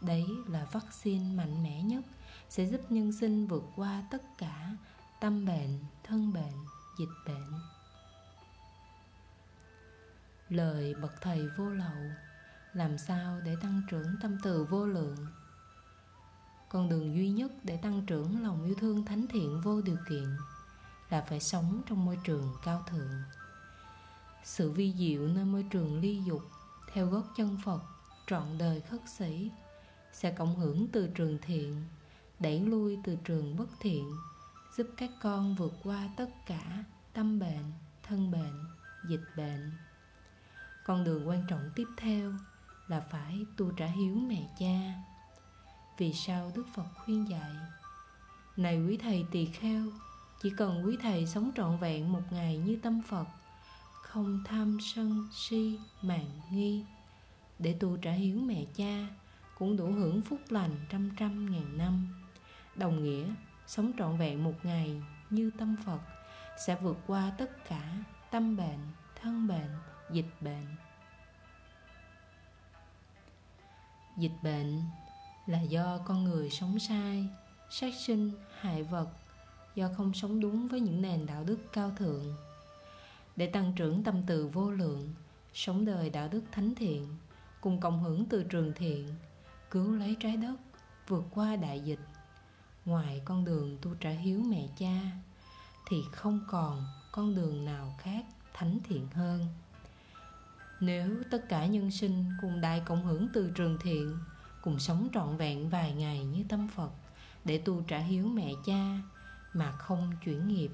Đấy 0.02 0.26
là 0.48 0.66
vaccine 0.72 1.36
mạnh 1.36 1.64
mẽ 1.64 1.82
nhất 1.82 2.06
sẽ 2.50 2.66
giúp 2.66 2.82
nhân 2.90 3.12
sinh 3.12 3.48
vượt 3.48 3.64
qua 3.76 4.04
tất 4.12 4.38
cả 4.38 4.76
tâm 5.22 5.46
bệnh, 5.46 5.80
thân 6.04 6.34
bệnh, 6.34 6.54
dịch 7.00 7.10
bệnh. 7.26 7.54
Lời 10.50 10.94
bậc 11.02 11.22
thầy 11.22 11.50
vô 11.58 11.70
lậu, 11.70 12.12
làm 12.74 12.98
sao 12.98 13.42
để 13.42 13.56
tăng 13.62 13.82
trưởng 13.90 14.16
tâm 14.22 14.38
từ 14.44 14.64
vô 14.64 14.86
lượng? 14.86 15.18
Con 16.70 16.90
đường 16.90 17.16
duy 17.16 17.30
nhất 17.30 17.52
để 17.64 17.78
tăng 17.78 18.06
trưởng 18.06 18.44
lòng 18.44 18.66
yêu 18.66 18.76
thương 18.80 19.06
thánh 19.06 19.28
thiện 19.28 19.62
vô 19.62 19.82
điều 19.82 19.98
kiện 20.10 20.38
là 21.10 21.22
phải 21.22 21.40
sống 21.40 21.82
trong 21.90 22.06
môi 22.06 22.20
trường 22.24 22.56
cao 22.64 22.84
thượng. 22.90 23.24
Sự 24.44 24.72
vi 24.72 24.94
diệu 24.98 25.28
nơi 25.28 25.46
môi 25.46 25.66
trường 25.72 26.00
ly 26.00 26.22
dục, 26.24 26.42
theo 26.94 27.08
gót 27.08 27.24
chân 27.38 27.58
phật, 27.66 27.82
trọn 28.28 28.58
đời 28.58 28.82
khất 28.82 29.02
sĩ, 29.18 29.52
sẽ 30.14 30.32
cộng 30.32 30.56
hưởng 30.56 30.88
từ 30.92 31.08
trường 31.08 31.38
thiện, 31.42 31.84
đẩy 32.40 32.60
lui 32.60 33.00
từ 33.04 33.18
trường 33.24 33.58
bất 33.58 33.70
thiện 33.80 34.16
giúp 34.78 34.88
các 34.98 35.10
con 35.22 35.56
vượt 35.56 35.74
qua 35.84 36.10
tất 36.16 36.30
cả 36.46 36.84
tâm 37.14 37.40
bệnh, 37.40 37.72
thân 38.04 38.32
bệnh, 38.32 38.66
dịch 39.10 39.24
bệnh. 39.38 39.72
Con 40.86 41.04
đường 41.04 41.28
quan 41.28 41.44
trọng 41.48 41.70
tiếp 41.76 41.88
theo 41.98 42.34
là 42.88 43.00
phải 43.00 43.46
tu 43.58 43.72
trả 43.72 43.86
hiếu 43.86 44.16
mẹ 44.16 44.48
cha. 44.60 44.94
Vì 45.98 46.14
sao 46.14 46.52
đức 46.56 46.66
phật 46.76 46.88
khuyên 46.96 47.30
dạy? 47.30 47.56
Này 48.58 48.86
quý 48.88 48.98
thầy 48.98 49.26
tỳ 49.32 49.46
kheo, 49.46 49.84
chỉ 50.42 50.50
cần 50.58 50.86
quý 50.86 50.98
thầy 51.02 51.28
sống 51.28 51.52
trọn 51.56 51.78
vẹn 51.78 52.12
một 52.12 52.24
ngày 52.32 52.58
như 52.58 52.80
tâm 52.84 53.02
phật, 53.08 53.26
không 54.02 54.44
tham 54.46 54.78
sân 54.82 55.28
si 55.34 55.80
mạn 56.02 56.26
nghi, 56.52 56.84
để 57.60 57.78
tu 57.80 57.98
trả 57.98 58.12
hiếu 58.12 58.40
mẹ 58.40 58.66
cha 58.76 59.08
cũng 59.58 59.78
đủ 59.78 59.92
hưởng 59.92 60.22
phúc 60.22 60.40
lành 60.50 60.76
trăm 60.90 61.10
trăm 61.18 61.52
ngàn 61.52 61.78
năm. 61.78 62.08
Đồng 62.76 63.04
nghĩa 63.04 63.28
sống 63.68 63.92
trọn 63.98 64.18
vẹn 64.18 64.44
một 64.44 64.54
ngày 64.64 65.02
như 65.30 65.52
tâm 65.60 65.76
phật, 65.86 66.00
sẽ 66.66 66.76
vượt 66.76 66.98
qua 67.08 67.32
tất 67.38 67.66
cả 67.70 67.98
tâm 68.32 68.58
bệnh, 68.58 68.80
thân 69.22 69.48
bệnh, 69.48 69.72
dịch 70.12 70.42
bệnh. 70.42 70.76
Dịch 74.18 74.32
bệnh 74.44 74.82
là 75.46 75.62
do 75.62 76.00
con 76.06 76.24
người 76.24 76.50
sống 76.50 76.80
sai, 76.80 77.28
sát 77.70 77.94
sinh, 77.96 78.32
hại 78.60 78.84
vật, 78.84 79.10
do 79.76 79.90
không 79.98 80.14
sống 80.14 80.40
đúng 80.40 80.68
với 80.68 80.80
những 80.80 81.02
nền 81.02 81.26
đạo 81.26 81.44
đức 81.44 81.58
cao 81.74 81.92
thượng. 81.98 82.36
Để 83.36 83.48
tăng 83.48 83.74
trưởng 83.76 84.04
tâm 84.04 84.22
từ 84.28 84.48
vô 84.48 84.72
lượng, 84.72 85.14
sống 85.54 85.86
đời 85.86 86.10
đạo 86.10 86.28
đức 86.28 86.42
thánh 86.52 86.76
thiện, 86.76 87.08
cùng 87.62 87.80
cộng 87.80 88.04
hưởng 88.04 88.26
từ 88.26 88.44
trường 88.44 88.74
thiện, 88.76 89.08
cứu 89.72 89.96
lấy 89.96 90.18
trái 90.20 90.38
đất, 90.38 90.56
vượt 91.08 91.24
qua 91.32 91.56
đại 91.56 91.80
dịch 91.80 92.00
ngoài 92.88 93.22
con 93.26 93.46
đường 93.46 93.78
tu 93.82 93.94
trả 94.00 94.10
hiếu 94.10 94.44
mẹ 94.50 94.68
cha, 94.78 95.02
thì 95.90 96.04
không 96.12 96.40
còn 96.48 96.86
con 97.12 97.36
đường 97.36 97.66
nào 97.66 97.96
khác 98.00 98.26
thánh 98.54 98.80
thiện 98.84 99.08
hơn. 99.14 99.48
Nếu 100.80 101.24
tất 101.32 101.50
cả 101.50 101.66
nhân 101.66 101.92
sinh 101.92 102.26
cùng 102.42 102.62
đại 102.62 102.82
cộng 102.86 103.06
hưởng 103.06 103.28
từ 103.34 103.52
trường 103.56 103.78
thiện, 103.82 104.18
cùng 104.62 104.80
sống 104.80 105.10
trọn 105.14 105.38
vẹn 105.38 105.70
vài 105.70 105.94
ngày 105.94 106.26
như 106.26 106.44
tâm 106.50 106.68
phật 106.68 106.92
để 107.46 107.58
tu 107.58 107.82
trả 107.82 108.00
hiếu 108.00 108.28
mẹ 108.28 108.52
cha 108.66 109.02
mà 109.54 109.72
không 109.72 110.12
chuyển 110.24 110.48
nghiệp, 110.48 110.72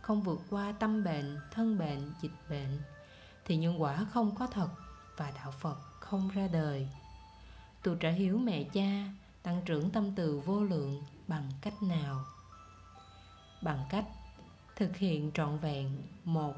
không 0.00 0.22
vượt 0.22 0.40
qua 0.50 0.72
tâm 0.72 1.04
bệnh, 1.04 1.38
thân 1.50 1.78
bệnh, 1.78 2.12
dịch 2.22 2.50
bệnh, 2.50 2.78
thì 3.44 3.56
nhân 3.56 3.82
quả 3.82 4.06
không 4.12 4.34
có 4.34 4.46
thật 4.46 4.68
và 5.16 5.30
đạo 5.30 5.50
phật 5.50 5.78
không 6.00 6.28
ra 6.28 6.48
đời. 6.48 6.88
Tu 7.82 7.94
trả 7.94 8.10
hiếu 8.10 8.38
mẹ 8.38 8.64
cha, 8.72 9.12
tăng 9.42 9.62
trưởng 9.64 9.90
tâm 9.90 10.14
từ 10.16 10.40
vô 10.46 10.60
lượng 10.60 11.02
bằng 11.28 11.50
cách 11.60 11.82
nào? 11.82 12.24
Bằng 13.62 13.86
cách 13.90 14.04
thực 14.76 14.96
hiện 14.96 15.30
trọn 15.34 15.58
vẹn 15.58 16.02
một 16.24 16.54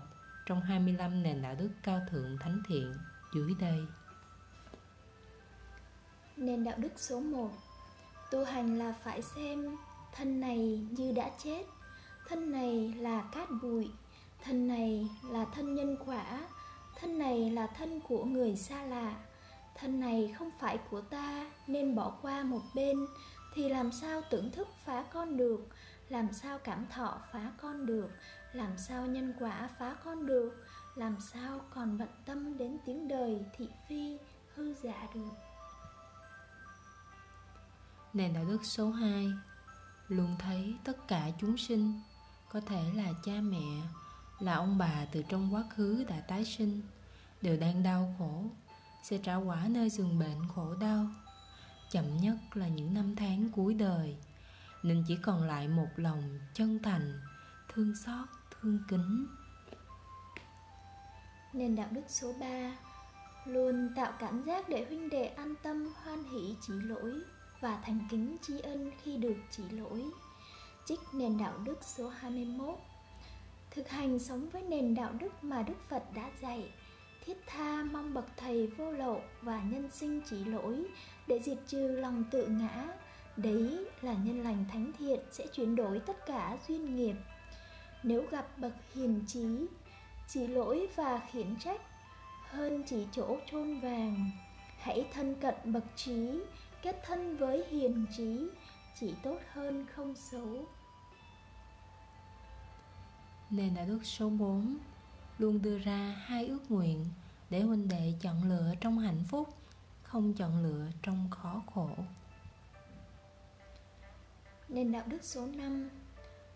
trong 0.47 0.61
25 0.61 1.23
nền 1.23 1.43
đạo 1.43 1.55
đức 1.59 1.71
cao 1.83 2.01
thượng 2.11 2.39
thánh 2.41 2.63
thiện 2.69 2.95
dưới 3.35 3.55
đây. 3.61 3.81
Nền 6.37 6.65
đạo 6.65 6.75
đức 6.79 6.93
số 6.97 7.21
1 7.21 7.51
Tu 8.31 8.45
hành 8.45 8.79
là 8.79 8.95
phải 9.05 9.23
xem 9.23 9.77
thân 10.13 10.41
này 10.41 10.81
như 10.91 11.13
đã 11.13 11.31
chết. 11.45 11.63
Thân 12.29 12.53
này 12.53 12.95
là 12.99 13.23
cát 13.33 13.49
bụi. 13.63 13.91
Thân 14.45 14.69
này 14.69 15.09
là 15.31 15.45
thân 15.55 15.75
nhân 15.75 15.97
quả. 16.07 16.49
Thân 17.01 17.19
này 17.19 17.51
là 17.51 17.67
thân 17.67 18.01
của 18.01 18.25
người 18.25 18.57
xa 18.57 18.83
lạ. 18.83 19.15
Thân 19.75 20.01
này 20.01 20.35
không 20.39 20.51
phải 20.61 20.79
của 20.91 21.01
ta 21.01 21.51
nên 21.67 21.95
bỏ 21.95 22.13
qua 22.23 22.43
một 22.43 22.63
bên. 22.75 23.07
Thì 23.59 23.69
làm 23.69 23.93
sao 23.93 24.23
tưởng 24.31 24.51
thức 24.51 24.69
phá 24.85 25.05
con 25.13 25.37
được? 25.37 25.69
Làm 26.09 26.33
sao 26.33 26.59
cảm 26.59 26.87
thọ 26.91 27.21
phá 27.33 27.53
con 27.63 27.87
được? 27.87 28.11
Làm 28.53 28.79
sao 28.79 29.07
nhân 29.07 29.35
quả 29.41 29.69
phá 29.79 29.97
con 30.05 30.27
được? 30.27 30.65
Làm 30.95 31.17
sao 31.21 31.61
còn 31.71 31.99
bận 31.99 32.09
tâm 32.27 32.59
đến 32.59 32.79
tiếng 32.87 33.09
đời 33.09 33.45
thị 33.57 33.69
phi, 33.89 34.19
hư 34.55 34.75
giả 34.75 35.07
được? 35.15 35.31
Nền 38.13 38.35
đạo 38.35 38.45
đức 38.45 38.65
số 38.65 38.91
2 38.91 39.33
Luôn 40.09 40.37
thấy 40.39 40.75
tất 40.85 41.09
cả 41.09 41.31
chúng 41.41 41.57
sinh, 41.57 42.01
Có 42.53 42.61
thể 42.61 42.83
là 42.95 43.13
cha 43.25 43.33
mẹ, 43.43 43.83
Là 44.41 44.55
ông 44.55 44.79
bà 44.79 45.07
từ 45.13 45.23
trong 45.29 45.55
quá 45.55 45.65
khứ 45.77 46.05
đã 46.09 46.21
tái 46.21 46.45
sinh, 46.45 46.83
Đều 47.43 47.57
đang 47.57 47.83
đau 47.83 48.15
khổ, 48.19 48.45
Sẽ 49.03 49.19
trả 49.19 49.37
quả 49.37 49.67
nơi 49.69 49.91
giường 49.91 50.19
bệnh 50.19 50.49
khổ 50.55 50.75
đau. 50.75 51.07
Chậm 51.91 52.17
nhất 52.17 52.37
là 52.55 52.69
những 52.69 52.95
năm 52.95 53.15
tháng 53.17 53.51
cuối 53.57 53.75
đời. 53.75 54.17
Nên 54.83 55.05
chỉ 55.09 55.19
còn 55.23 55.43
lại 55.43 55.69
một 55.69 55.89
lòng 55.97 56.39
chân 56.55 56.79
thành 56.83 57.21
Thương 57.69 57.97
xót, 57.97 58.29
thương 58.51 58.79
kính. 58.89 59.27
Nền 61.53 61.77
đạo 61.77 61.89
đức 61.91 62.03
số 62.09 62.33
3 62.41 62.77
Luôn 63.45 63.89
tạo 63.97 64.13
cảm 64.19 64.43
giác 64.43 64.69
để 64.69 64.85
huynh 64.89 65.11
đệ 65.11 65.25
an 65.25 65.55
tâm 65.63 65.93
hoan 66.03 66.25
hỷ 66.25 66.57
chỉ 66.67 66.73
lỗi 66.73 67.13
và 67.61 67.79
thành 67.83 68.01
kính 68.11 68.37
tri 68.43 68.61
ân 68.61 68.91
khi 69.03 69.17
được 69.17 69.37
chỉ 69.51 69.63
lỗi. 69.71 70.05
Trích 70.87 71.01
nền 71.13 71.39
đạo 71.39 71.59
đức 71.65 71.79
số 71.83 72.09
21 72.09 72.79
Thực 73.71 73.89
hành 73.89 74.19
sống 74.19 74.49
với 74.51 74.63
nền 74.63 74.95
đạo 74.95 75.13
đức 75.21 75.45
mà 75.45 75.63
Đức 75.63 75.89
Phật 75.89 76.03
đã 76.15 76.31
dạy 76.43 76.73
Thiết 77.25 77.39
tha 77.47 77.83
mong 77.83 78.15
bậc 78.15 78.25
thầy 78.37 78.67
vô 78.67 78.93
lậu 78.93 79.23
và 79.43 79.63
nhân 79.63 79.91
sinh 79.93 80.21
chỉ 80.31 80.45
lỗi 80.45 80.85
để 81.29 81.41
diệt 81.43 81.59
trừ 81.67 81.89
lòng 81.89 82.25
tự 82.31 82.47
ngã, 82.47 82.89
Đấy 83.37 83.87
là 84.03 84.13
nhân 84.13 84.43
lành 84.43 84.65
thánh 84.73 84.93
thiện 84.99 85.21
sẽ 85.31 85.47
chuyển 85.47 85.77
đổi 85.77 86.01
tất 86.01 86.27
cả 86.27 86.59
duyên 86.69 86.97
nghiệp. 86.97 87.17
Nếu 88.03 88.25
gặp 88.31 88.59
bậc 88.59 88.73
hiền 88.95 89.25
trí, 89.27 89.67
Chỉ 90.29 90.47
lỗi 90.47 90.89
và 90.97 91.21
khiển 91.33 91.57
trách, 91.61 91.81
Hơn 92.51 92.83
chỉ 92.87 93.07
chỗ 93.13 93.37
chôn 93.51 93.81
vàng, 93.81 94.31
Hãy 94.79 95.07
thân 95.15 95.35
cận 95.41 95.55
bậc 95.65 95.85
trí, 95.97 96.41
kết 96.83 97.03
thân 97.07 97.37
với 97.37 97.65
hiền 97.71 98.07
trí, 98.17 98.49
chỉ 99.01 99.15
tốt 99.23 99.39
hơn 99.53 99.87
không 99.95 100.15
xấu. 100.15 100.67
Nền 103.51 103.75
đạo 103.75 103.85
đức 103.89 104.01
số 104.05 104.29
4 104.29 104.77
Luôn 105.39 105.63
đưa 105.63 105.79
ra 105.79 106.23
hai 106.27 106.47
ước 106.47 106.71
nguyện 106.71 107.05
Để 107.51 107.61
huynh 107.61 107.89
đệ 107.89 108.15
chọn 108.21 108.49
lựa 108.49 108.75
trong 108.81 108.99
hạnh 108.99 109.25
phúc. 109.29 109.58
Không 110.09 110.35
chọn 110.35 110.63
lựa 110.63 110.87
trong 111.03 111.31
khó 111.31 111.63
khổ. 111.75 111.91
Nền 114.69 114.93
đạo 114.93 115.03
đức 115.07 115.19
số 115.23 115.47
5 115.47 115.91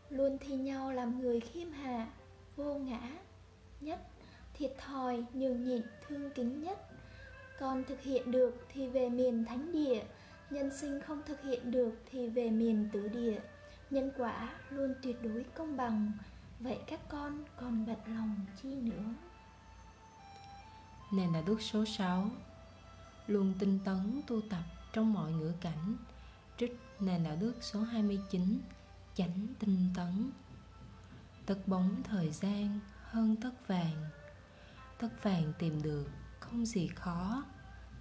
Luôn 0.09 0.39
thi 0.41 0.57
nhau 0.57 0.93
làm 0.93 1.21
người 1.21 1.41
khiêm 1.41 1.73
hạ 1.73 2.09
Vô 2.57 2.75
ngã 2.75 3.01
Nhất 3.81 4.01
Thiệt 4.55 4.75
thòi, 4.79 5.25
nhường 5.33 5.65
nhịn, 5.65 5.83
thương 6.09 6.31
kính 6.35 6.63
nhất. 6.63 6.79
Còn 7.59 7.85
thực 7.85 8.03
hiện 8.03 8.31
được 8.31 8.67
thì 8.73 8.89
về 8.89 9.09
miền 9.09 9.45
thánh 9.45 9.73
địa 9.73 10.03
Nhân 10.51 10.71
sinh 10.81 11.01
không 11.07 11.23
thực 11.27 11.43
hiện 11.43 11.71
được 11.71 11.93
thì 12.11 12.29
về 12.29 12.51
miền 12.51 12.89
tứ 12.93 13.09
địa. 13.09 13.41
Nhân 13.91 14.13
quả 14.19 14.55
luôn 14.71 14.95
tuyệt 15.03 15.23
đối 15.23 15.45
công 15.55 15.77
bằng 15.77 16.13
Vậy 16.61 16.79
các 16.87 17.01
con 17.09 17.45
còn 17.57 17.87
bận 17.87 17.99
lòng 18.07 18.37
chi 18.63 18.75
nữa? 18.75 19.15
Nền 21.13 21.33
đạo 21.33 21.43
đức 21.47 21.63
số 21.63 21.85
6 21.85 22.31
Luôn 23.33 23.55
tinh 23.59 23.79
tấn 23.85 24.21
tu 24.27 24.41
tập 24.51 24.63
trong 24.93 25.13
mọi 25.13 25.33
ngữ 25.33 25.53
cảnh. 25.61 25.97
Trích 26.59 26.81
nền 27.01 27.25
đạo 27.25 27.37
đức 27.41 27.55
số 27.61 27.83
29 27.83 28.61
Chánh 29.15 29.47
tinh 29.59 29.91
tấn. 29.95 30.31
Tất 31.47 31.59
bóng 31.67 32.03
thời 32.03 32.31
gian 32.31 32.81
hơn 33.03 33.37
tất 33.37 33.69
vàng. 33.69 34.09
Tất 34.99 35.09
vàng 35.23 35.53
tìm 35.59 35.83
được 35.83 36.07
không 36.41 36.67
gì 36.67 36.89
khó. 36.89 37.45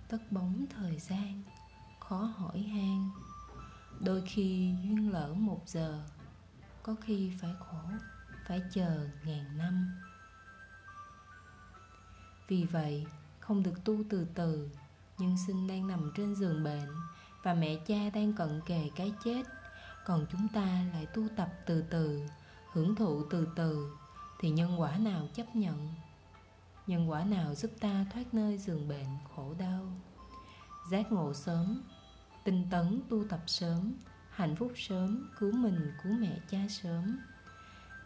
Tất 0.07 0.31
bóng 0.31 0.65
thời 0.75 0.99
gian 0.99 1.43
khó 1.99 2.17
hỏi 2.17 2.61
han. 2.61 3.09
Đôi 3.99 4.23
khi 4.25 4.75
duyên 4.83 5.11
lỡ 5.11 5.33
một 5.33 5.61
giờ, 5.65 6.03
có 6.83 6.95
khi 7.01 7.31
phải 7.41 7.53
khổ, 7.59 7.81
phải 8.47 8.61
chờ 8.73 9.07
ngàn 9.25 9.57
năm. 9.57 9.91
Vì 12.47 12.63
vậy, 12.63 13.05
không 13.39 13.63
được 13.63 13.83
tu 13.85 13.97
từ 14.09 14.27
từ 14.35 14.69
nhân 15.21 15.37
sinh 15.47 15.67
đang 15.67 15.87
nằm 15.87 16.11
trên 16.15 16.35
giường 16.35 16.63
bệnh 16.63 16.89
và 17.43 17.53
mẹ 17.53 17.75
cha 17.87 18.09
đang 18.13 18.33
cận 18.33 18.61
kề 18.65 18.89
cái 18.95 19.13
chết. 19.23 19.43
Còn 20.05 20.25
chúng 20.31 20.47
ta 20.53 20.85
lại 20.93 21.05
tu 21.05 21.23
tập 21.35 21.49
từ 21.65 21.81
từ, 21.81 22.21
hưởng 22.71 22.95
thụ 22.95 23.23
từ 23.29 23.47
từ, 23.55 23.91
thì 24.39 24.49
nhân 24.49 24.81
quả 24.81 24.97
nào 24.97 25.27
chấp 25.33 25.55
nhận? 25.55 25.93
Nhân 26.87 27.09
quả 27.09 27.23
nào 27.23 27.55
giúp 27.55 27.71
ta 27.79 28.05
thoát 28.13 28.33
nơi 28.33 28.57
giường 28.57 28.87
bệnh 28.87 29.07
khổ 29.35 29.53
đau? 29.59 29.85
Giác 30.91 31.11
ngộ 31.11 31.33
sớm, 31.33 31.83
tinh 32.43 32.67
tấn 32.71 33.01
tu 33.09 33.23
tập 33.27 33.41
sớm, 33.47 33.93
hạnh 34.29 34.55
phúc 34.55 34.71
sớm, 34.75 35.29
cứu 35.39 35.51
mình, 35.51 35.91
cứu 36.03 36.13
mẹ 36.13 36.39
cha 36.49 36.59
sớm. 36.69 37.19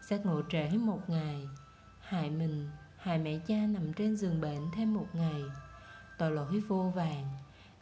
Giác 0.08 0.26
ngộ 0.26 0.42
trễ 0.50 0.70
một 0.70 1.10
ngày, 1.10 1.48
hại 2.00 2.30
mình, 2.30 2.70
hại 2.96 3.18
mẹ 3.18 3.38
cha 3.38 3.66
nằm 3.66 3.92
trên 3.92 4.16
giường 4.16 4.40
bệnh 4.40 4.70
thêm 4.74 4.94
một 4.94 5.06
ngày 5.12 5.42
tội 6.18 6.30
lỗi 6.30 6.60
vô 6.68 6.92
vàng 6.94 7.24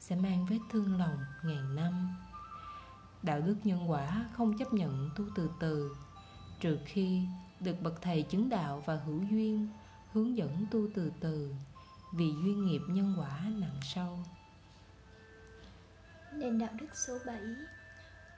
sẽ 0.01 0.17
mang 0.17 0.47
vết 0.51 0.59
thương 0.71 0.99
lòng 0.99 1.19
ngàn 1.45 1.77
năm. 1.77 2.17
Đạo 3.23 3.41
đức 3.41 3.57
nhân 3.65 3.91
quả 3.91 4.25
không 4.33 4.59
chấp 4.59 4.73
nhận 4.73 5.11
tu 5.17 5.25
từ 5.35 5.51
từ, 5.61 5.97
trừ 6.61 6.79
khi 6.85 7.27
được 7.61 7.83
bậc 7.83 8.03
thầy 8.03 8.23
chứng 8.23 8.49
đạo 8.49 8.83
và 8.87 8.97
hữu 8.97 9.23
duyên 9.31 9.69
hướng 10.13 10.37
dẫn 10.37 10.67
tu 10.71 10.81
từ 10.95 11.13
từ 11.21 11.55
vì 12.13 12.33
duyên 12.33 12.67
nghiệp 12.67 12.83
nhân 12.89 13.15
quả 13.19 13.41
nặng 13.61 13.81
sâu. 13.83 14.19
Nền 16.33 16.59
đạo 16.59 16.71
đức 16.81 16.97
số 17.07 17.19
7 17.27 17.41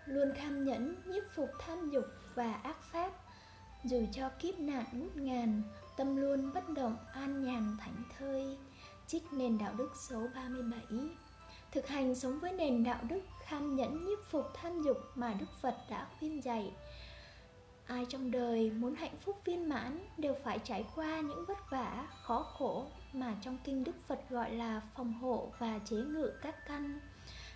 luôn 0.07 0.33
kham 0.37 0.65
nhẫn, 0.65 0.95
nhiếp 1.07 1.23
phục 1.35 1.51
tham 1.67 1.91
dục 1.91 2.05
và 2.35 2.53
ác 2.53 2.77
pháp, 2.83 3.13
dù 3.85 4.07
cho 4.13 4.29
kiếp 4.29 4.59
nạn 4.59 4.85
ngút 4.93 5.17
ngàn, 5.17 5.63
tâm 5.97 6.17
luôn 6.17 6.53
bất 6.55 6.69
động, 6.69 6.97
an 7.13 7.45
nhàn 7.45 7.77
thảnh 7.81 8.03
thơi 8.19 8.59
trích 9.07 9.33
nền 9.33 9.59
đạo 9.59 9.75
đức 9.77 9.91
số 9.95 10.27
37 10.35 10.83
thực 11.73 11.89
hành 11.89 12.15
sống 12.15 12.39
với 12.39 12.53
nền 12.53 12.85
đạo 12.85 12.99
đức 13.09 13.21
kham 13.45 13.77
nhẫn 13.77 14.05
nhiếp 14.05 14.19
phục 14.31 14.47
tham 14.55 14.83
dục 14.83 14.97
mà 15.15 15.35
Đức 15.35 15.47
Phật 15.61 15.77
đã 15.91 16.07
khuyên 16.19 16.45
dạy. 16.45 16.73
Ai 17.87 18.07
trong 18.09 18.31
đời 18.31 18.71
muốn 18.71 18.95
hạnh 18.95 19.17
phúc 19.25 19.41
viên 19.45 19.69
mãn 19.69 19.99
đều 20.19 20.35
phải 20.45 20.59
trải 20.59 20.85
qua 20.95 21.21
những 21.21 21.45
vất 21.49 21.71
vả 21.71 22.07
khó 22.23 22.43
khổ 22.43 22.87
mà 23.13 23.35
trong 23.43 23.59
kinh 23.65 23.85
đức 23.85 23.97
phật 24.07 24.31
gọi 24.31 24.53
là 24.53 24.83
phòng 24.97 25.15
hộ 25.15 25.53
và 25.59 25.81
chế 25.85 25.97
ngự 25.97 26.33
các 26.43 26.67
căn. 26.67 27.01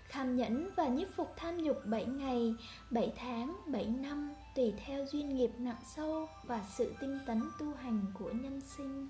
Kham 0.04 0.36
nhẫn 0.36 0.70
và 0.76 0.88
nhiếp 0.88 1.08
phục 1.16 1.32
tham 1.36 1.62
dục 1.62 1.76
7 1.84 2.04
ngày, 2.04 2.54
7 2.90 3.12
tháng, 3.16 3.56
7 3.66 3.86
năm 3.86 4.34
tùy 4.56 4.74
theo 4.86 5.06
duyên 5.06 5.36
nghiệp 5.36 5.50
nặng 5.58 5.82
sâu 5.96 6.28
và 6.44 6.64
sự 6.76 6.94
tinh 7.00 7.18
tấn 7.26 7.42
tu 7.58 7.74
hành 7.74 8.04
của 8.18 8.30
nhân 8.30 8.60
sinh. 8.60 9.08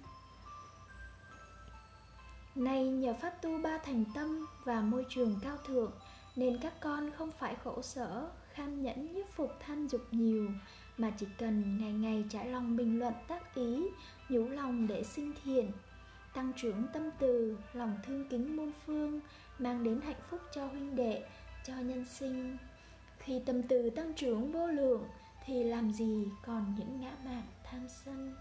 Nay 2.54 2.88
nhờ 2.88 3.14
pháp 3.14 3.42
tu 3.42 3.58
ba 3.58 3.78
thành 3.78 4.04
tâm 4.14 4.46
và 4.64 4.80
môi 4.80 5.06
trường 5.08 5.38
cao 5.42 5.56
thượng 5.66 5.92
nên 6.36 6.58
các 6.58 6.72
con 6.80 7.10
không 7.10 7.30
phải 7.38 7.56
khổ 7.64 7.82
sở, 7.82 8.30
kham 8.52 8.82
nhẫn 8.82 9.12
nhiếp 9.12 9.26
phục 9.34 9.50
tham 9.60 9.88
dục 9.88 10.00
nhiều 10.10 10.48
mà 10.96 11.10
chỉ 11.18 11.26
cần 11.38 11.78
ngày 11.80 11.92
ngày 11.92 12.24
trải 12.30 12.48
lòng 12.48 12.76
bình 12.76 12.98
luận 12.98 13.14
tác 13.28 13.54
ý 13.54 13.88
nhủ 14.28 14.48
lòng 14.48 14.86
để 14.86 15.04
sinh 15.04 15.32
thiện 15.44 15.70
tăng 16.34 16.52
trưởng 16.56 16.86
tâm 16.92 17.10
từ 17.18 17.56
lòng 17.72 17.98
thương 18.06 18.28
kính 18.28 18.56
muôn 18.56 18.72
phương 18.86 19.20
mang 19.58 19.84
đến 19.84 20.00
hạnh 20.00 20.20
phúc 20.30 20.40
cho 20.54 20.66
huynh 20.66 20.96
đệ 20.96 21.22
cho 21.66 21.74
nhân 21.74 22.04
sinh. 22.04 22.56
Khi 23.18 23.40
tâm 23.46 23.62
từ 23.62 23.90
tăng 23.90 24.14
trưởng 24.14 24.52
vô 24.52 24.66
lượng 24.66 25.04
thì 25.44 25.64
làm 25.64 25.92
gì 25.92 26.28
còn 26.46 26.74
những 26.78 27.00
ngã 27.00 27.12
mạn 27.24 27.42
tham 27.64 27.86
sân? 28.04 28.34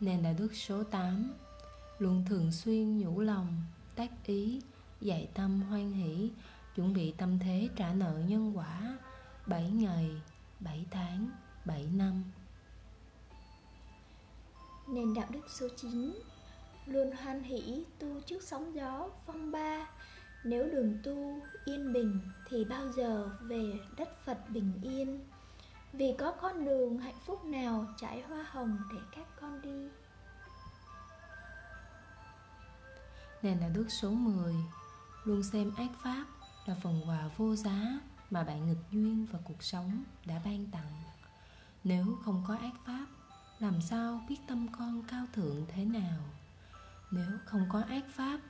Nền 0.00 0.22
đạo 0.22 0.34
đức 0.38 0.54
số 0.54 0.84
8 0.84 1.32
Luôn 1.98 2.24
thường 2.28 2.52
xuyên 2.52 2.98
nhủ 2.98 3.20
lòng, 3.20 3.62
tác 3.94 4.10
ý, 4.26 4.62
dạy 5.00 5.28
tâm 5.34 5.62
hoan 5.62 5.92
hỷ 5.92 6.30
Chuẩn 6.74 6.92
bị 6.92 7.12
tâm 7.12 7.38
thế 7.38 7.68
trả 7.76 7.92
nợ 7.94 8.22
nhân 8.28 8.56
quả. 8.56 8.98
7 9.46 9.70
ngày, 9.70 10.10
7 10.60 10.86
tháng, 10.90 11.30
7 11.64 11.86
năm. 11.94 12.24
Nền 14.88 15.14
đạo 15.14 15.26
đức 15.30 15.40
số 15.48 15.68
9 15.76 16.12
Luôn 16.86 17.10
hoan 17.22 17.42
hỷ 17.42 17.84
tu 17.98 18.20
trước 18.20 18.42
sóng 18.42 18.74
gió 18.74 19.10
phong 19.26 19.50
ba. 19.50 19.90
Nếu 20.44 20.68
đường 20.70 20.98
tu 21.04 21.40
yên 21.64 21.92
bình 21.92 22.20
Thì 22.48 22.64
bao 22.64 22.92
giờ 22.96 23.30
về 23.42 23.72
đất 23.96 24.08
Phật 24.24 24.38
bình 24.50 24.72
yên? 24.82 25.20
Vì 25.92 26.14
có 26.18 26.32
con 26.40 26.64
đường 26.64 26.98
hạnh 26.98 27.18
phúc 27.26 27.44
nào 27.44 27.86
trải 27.96 28.22
hoa 28.22 28.46
hồng 28.50 28.78
để 28.92 29.00
các 29.16 29.26
con 29.40 29.62
đi? 29.62 29.88
Nên 33.42 33.58
là 33.58 33.68
đức 33.68 33.86
số 33.88 34.10
10 34.10 34.54
Luôn 35.24 35.42
xem 35.42 35.74
ác 35.76 35.90
pháp 36.02 36.24
là 36.66 36.74
phần 36.82 37.02
quà 37.06 37.30
vô 37.36 37.56
giá 37.56 38.00
mà 38.30 38.44
bạn 38.44 38.66
nghịch 38.66 38.90
duyên 38.90 39.26
và 39.32 39.38
cuộc 39.44 39.62
sống 39.62 40.04
đã 40.26 40.40
ban 40.44 40.66
tặng. 40.66 41.02
Nếu 41.84 42.18
không 42.24 42.44
có 42.48 42.56
ác 42.56 42.74
pháp, 42.84 43.06
làm 43.58 43.82
sao 43.82 44.20
biết 44.28 44.36
tâm 44.46 44.66
con 44.78 45.02
cao 45.08 45.26
thượng 45.32 45.66
thế 45.68 45.84
nào? 45.84 46.20
Nếu 47.10 47.30
không 47.44 47.66
có 47.68 47.82
ác 47.88 48.04
pháp, 48.14 48.40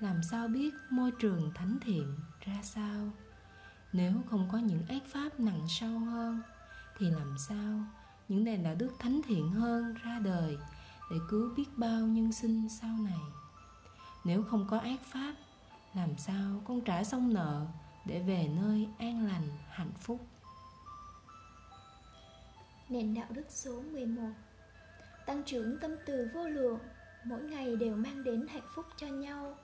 làm 0.00 0.22
sao 0.30 0.48
biết 0.48 0.74
môi 0.90 1.10
trường 1.18 1.52
thánh 1.54 1.78
thiện 1.80 2.16
ra 2.40 2.56
sao? 2.62 3.10
Nếu 3.92 4.12
không 4.30 4.48
có 4.52 4.58
những 4.58 4.86
ác 4.88 5.02
pháp 5.12 5.40
nặng 5.40 5.66
sâu 5.68 5.98
hơn 5.98 6.42
thì 6.98 7.10
làm 7.10 7.38
sao? 7.38 7.80
Những 8.28 8.44
nền 8.44 8.62
đạo 8.62 8.74
đức 8.74 8.92
thánh 8.98 9.20
thiện 9.26 9.50
hơn 9.50 9.94
ra 9.94 10.18
đời 10.18 10.58
để 11.10 11.16
cứu 11.30 11.50
biết 11.56 11.68
bao 11.76 12.00
nhân 12.00 12.32
sinh 12.32 12.68
sau 12.80 12.96
này. 13.04 13.20
Nếu 14.24 14.42
không 14.42 14.66
có 14.70 14.78
ác 14.78 15.00
pháp, 15.02 15.34
làm 15.94 16.18
sao 16.18 16.62
con 16.64 16.80
trả 16.80 17.04
xong 17.04 17.34
nợ 17.34 17.66
để 18.04 18.22
về 18.22 18.48
nơi 18.62 18.88
an 18.98 19.26
lành, 19.26 19.48
hạnh 19.70 19.92
phúc? 20.00 20.20
Nền 22.88 23.14
đạo 23.14 23.26
đức 23.30 23.46
số 23.48 23.82
11 23.92 24.22
tăng 25.26 25.42
trưởng 25.42 25.78
tâm 25.78 25.90
từ 26.06 26.28
vô 26.34 26.48
lượng, 26.48 26.78
mỗi 27.24 27.42
ngày 27.42 27.76
đều 27.76 27.96
mang 27.96 28.24
đến 28.24 28.46
hạnh 28.46 28.68
phúc 28.74 28.86
cho 28.96 29.06
nhau. 29.06 29.54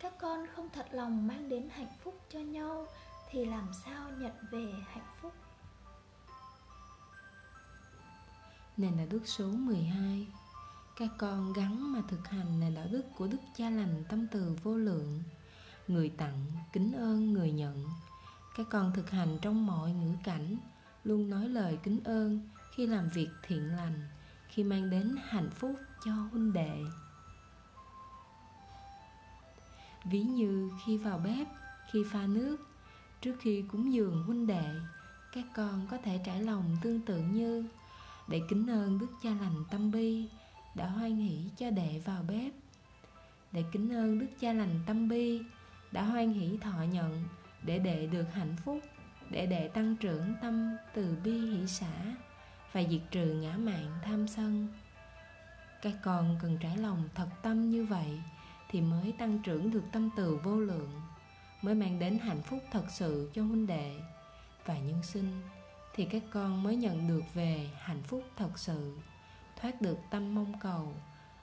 Các 0.00 0.12
con 0.20 0.46
không 0.54 0.68
thật 0.74 0.86
lòng 0.92 1.26
mang 1.26 1.48
đến 1.48 1.68
hạnh 1.70 1.92
phúc 2.04 2.20
cho 2.32 2.38
nhau, 2.38 2.86
thì 3.30 3.44
làm 3.44 3.68
sao 3.84 4.10
nhận 4.18 4.32
về 4.50 4.72
hạnh 4.86 5.06
phúc? 5.20 5.32
Nền 8.76 8.96
đạo 8.96 9.06
đức 9.10 9.22
số 9.24 9.46
12 9.46 10.26
các 10.96 11.10
con 11.18 11.52
gắn 11.52 11.92
mà 11.92 12.02
thực 12.08 12.28
hành 12.28 12.60
nền 12.60 12.74
đạo 12.74 12.86
đức 12.90 13.02
của 13.16 13.26
đức 13.26 13.38
cha 13.56 13.70
lành 13.70 14.04
tâm 14.08 14.26
từ 14.26 14.56
vô 14.62 14.76
lượng. 14.76 15.22
Người 15.88 16.08
tặng, 16.08 16.46
kính 16.72 16.92
ơn, 16.92 17.32
người 17.32 17.52
nhận. 17.52 17.86
Các 18.56 18.66
con 18.70 18.92
thực 18.94 19.10
hành 19.10 19.38
trong 19.42 19.66
mọi 19.66 19.92
ngữ 19.92 20.14
cảnh, 20.24 20.56
luôn 21.04 21.30
nói 21.30 21.48
lời 21.48 21.78
kính 21.82 22.00
ơn 22.04 22.40
khi 22.74 22.86
làm 22.86 23.08
việc 23.08 23.28
thiện 23.42 23.76
lành, 23.76 24.08
khi 24.48 24.64
mang 24.64 24.90
đến 24.90 25.16
hạnh 25.24 25.50
phúc 25.50 25.76
cho 26.04 26.12
huynh 26.12 26.52
đệ. 26.52 26.84
Ví 30.04 30.22
như 30.22 30.70
khi 30.84 30.96
vào 30.96 31.18
bếp, 31.18 31.46
khi 31.92 32.04
pha 32.12 32.26
nước, 32.26 32.56
trước 33.20 33.36
khi 33.40 33.62
cúng 33.62 33.92
dường 33.92 34.22
huynh 34.22 34.46
đệ, 34.46 34.74
các 35.32 35.44
con 35.54 35.86
có 35.90 35.98
thể 36.04 36.20
trải 36.24 36.42
lòng 36.42 36.76
tương 36.82 37.00
tự 37.00 37.18
như 37.18 37.64
để 38.28 38.40
kính 38.48 38.70
ơn 38.70 38.98
đức 38.98 39.08
cha 39.22 39.30
lành 39.30 39.64
tâm 39.70 39.90
bi 39.90 40.28
đã 40.74 40.86
hoan 40.86 41.16
hỷ 41.16 41.38
cho 41.56 41.70
đệ 41.70 42.00
vào 42.04 42.22
bếp. 42.28 42.52
Để 43.52 43.64
kính 43.72 43.92
ơn 43.92 44.18
đức 44.18 44.28
cha 44.40 44.52
lành 44.52 44.80
tâm 44.86 45.08
bi 45.08 45.40
đã 45.92 46.02
hoan 46.02 46.32
hỷ 46.32 46.58
thọ 46.60 46.82
nhận 46.92 47.24
để 47.62 47.78
đệ 47.78 48.06
được 48.06 48.26
hạnh 48.34 48.56
phúc, 48.64 48.78
để 49.30 49.46
đệ 49.46 49.68
tăng 49.68 49.96
trưởng 49.96 50.34
tâm 50.42 50.76
từ 50.94 51.16
bi 51.24 51.32
hỷ 51.32 51.66
xã 51.66 52.14
và 52.72 52.82
diệt 52.90 53.00
trừ 53.10 53.26
ngã 53.26 53.56
mạn 53.56 53.86
tham 54.04 54.28
sân. 54.28 54.68
Các 55.82 55.94
con 56.02 56.38
cần 56.42 56.58
trải 56.60 56.76
lòng 56.76 57.08
thật 57.14 57.28
tâm 57.42 57.70
như 57.70 57.84
vậy 57.84 58.20
thì 58.70 58.80
mới 58.80 59.12
tăng 59.18 59.38
trưởng 59.38 59.70
được 59.70 59.84
tâm 59.92 60.10
từ 60.16 60.36
vô 60.36 60.56
lượng, 60.56 60.90
mới 61.62 61.74
mang 61.74 61.98
đến 61.98 62.18
hạnh 62.18 62.42
phúc 62.42 62.58
thật 62.70 62.84
sự 62.90 63.30
cho 63.34 63.42
huynh 63.42 63.66
đệ 63.66 64.00
và 64.64 64.78
nhân 64.78 65.02
sinh 65.02 65.40
thì 65.94 66.04
các 66.04 66.22
con 66.30 66.62
mới 66.62 66.76
nhận 66.76 67.08
được 67.08 67.34
về 67.34 67.70
hạnh 67.78 68.02
phúc 68.02 68.22
thật 68.36 68.58
sự 68.58 68.96
thoát 69.56 69.80
được 69.80 69.98
tâm 70.10 70.34
mong 70.34 70.52
cầu 70.60 70.94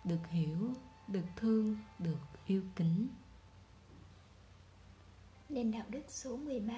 được 0.03 0.27
hiểu 0.29 0.73
được 1.07 1.25
thương 1.35 1.77
được 1.99 2.19
yêu 2.45 2.62
kính 2.75 3.07
nền 5.49 5.71
đạo 5.71 5.85
đức 5.89 6.03
số 6.07 6.38
13 6.38 6.73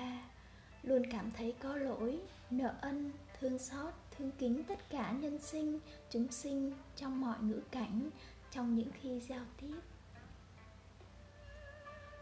luôn 0.84 1.04
cảm 1.12 1.32
thấy 1.32 1.54
có 1.60 1.76
lỗi, 1.76 2.20
nợ 2.50 2.74
ân, 2.82 3.12
thương 3.40 3.60
xót, 3.60 3.94
thương 4.18 4.32
kính 4.32 4.64
tất 4.64 4.90
cả 4.90 5.12
nhân 5.12 5.40
sinh, 5.42 5.80
chúng 6.10 6.32
sinh 6.32 6.72
trong 6.96 7.22
mọi 7.22 7.38
ngữ 7.42 7.62
cảnh, 7.72 8.10
trong 8.52 8.76
những 8.76 8.90
khi 9.02 9.20
giao 9.20 9.46
tiếp. 9.62 9.80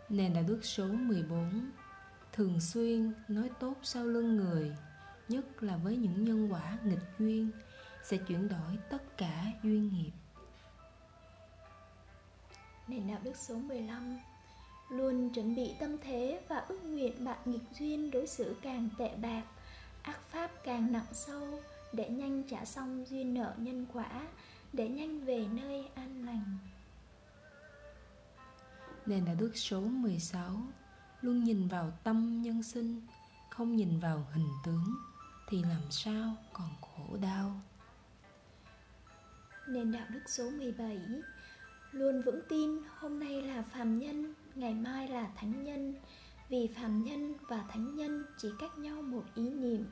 Nền 0.10 0.34
đạo 0.34 0.44
đức 0.48 0.60
số 0.64 0.88
14 0.88 1.72
Thường 2.34 2.60
xuyên 2.60 3.14
nói 3.28 3.50
tốt 3.60 3.76
sau 3.84 4.04
lưng 4.04 4.36
người 4.36 4.72
Nhất 5.30 5.64
là 5.64 5.78
với 5.78 5.98
những 5.98 6.24
nhân 6.26 6.54
quả 6.54 6.78
nghịch 6.84 7.04
duyên 7.20 7.52
Sẽ 8.04 8.18
chuyển 8.18 8.48
đổi 8.48 8.78
tất 8.90 9.18
cả 9.18 9.46
duyên 9.64 9.92
nghiệp. 9.94 10.12
Nền 12.88 13.08
đạo 13.08 13.20
đức 13.24 13.36
số 13.36 13.56
15 13.56 14.20
Luôn 14.90 15.30
chuẩn 15.30 15.56
bị 15.56 15.76
tâm 15.80 15.98
thế 16.04 16.42
và 16.48 16.58
ước 16.58 16.84
nguyện 16.84 17.26
bạn 17.26 17.38
nghịch 17.46 17.64
duyên 17.80 18.12
đối 18.12 18.28
xử 18.28 18.56
càng 18.62 18.90
tệ 18.98 19.16
bạc 19.16 19.44
Ác 20.02 20.20
pháp 20.30 20.52
càng 20.64 20.92
nặng 20.92 21.14
sâu 21.14 21.60
Để 21.94 22.10
nhanh 22.10 22.44
trả 22.44 22.66
xong 22.66 23.06
duyên 23.10 23.34
nợ 23.34 23.54
nhân 23.58 23.86
quả 23.94 24.28
Để 24.74 24.90
nhanh 24.90 25.26
về 25.26 25.46
nơi 25.52 25.90
an 25.96 26.26
lành. 26.26 26.58
Nền 29.06 29.26
đạo 29.26 29.36
đức 29.40 29.52
số 29.56 29.82
16 29.82 30.62
Luôn 31.22 31.44
nhìn 31.44 31.68
vào 31.68 31.92
tâm 32.04 32.42
nhân 32.42 32.64
sinh 32.64 33.02
Không 33.50 33.76
nhìn 33.76 34.00
vào 34.00 34.28
hình 34.34 34.50
tướng 34.66 34.96
thì 35.50 35.64
làm 35.64 35.82
sao 35.90 36.36
còn 36.54 36.70
khổ 36.82 37.18
đau? 37.22 37.62
Nền 39.68 39.92
đạo 39.92 40.06
đức 40.10 40.22
số 40.28 40.50
17 40.50 40.98
Luôn 41.92 42.22
vững 42.22 42.42
tin 42.50 42.70
hôm 42.96 43.20
nay 43.20 43.42
là 43.42 43.62
phàm 43.62 44.00
nhân, 44.00 44.34
ngày 44.56 44.74
mai 44.74 45.08
là 45.08 45.28
thánh 45.36 45.64
nhân. 45.64 45.96
Vì 46.50 46.70
phàm 46.76 47.04
nhân 47.04 47.34
và 47.48 47.64
thánh 47.70 47.96
nhân 47.96 48.26
chỉ 48.38 48.50
cách 48.60 48.78
nhau 48.78 49.02
một 49.02 49.24
ý 49.36 49.50
niệm. 49.50 49.86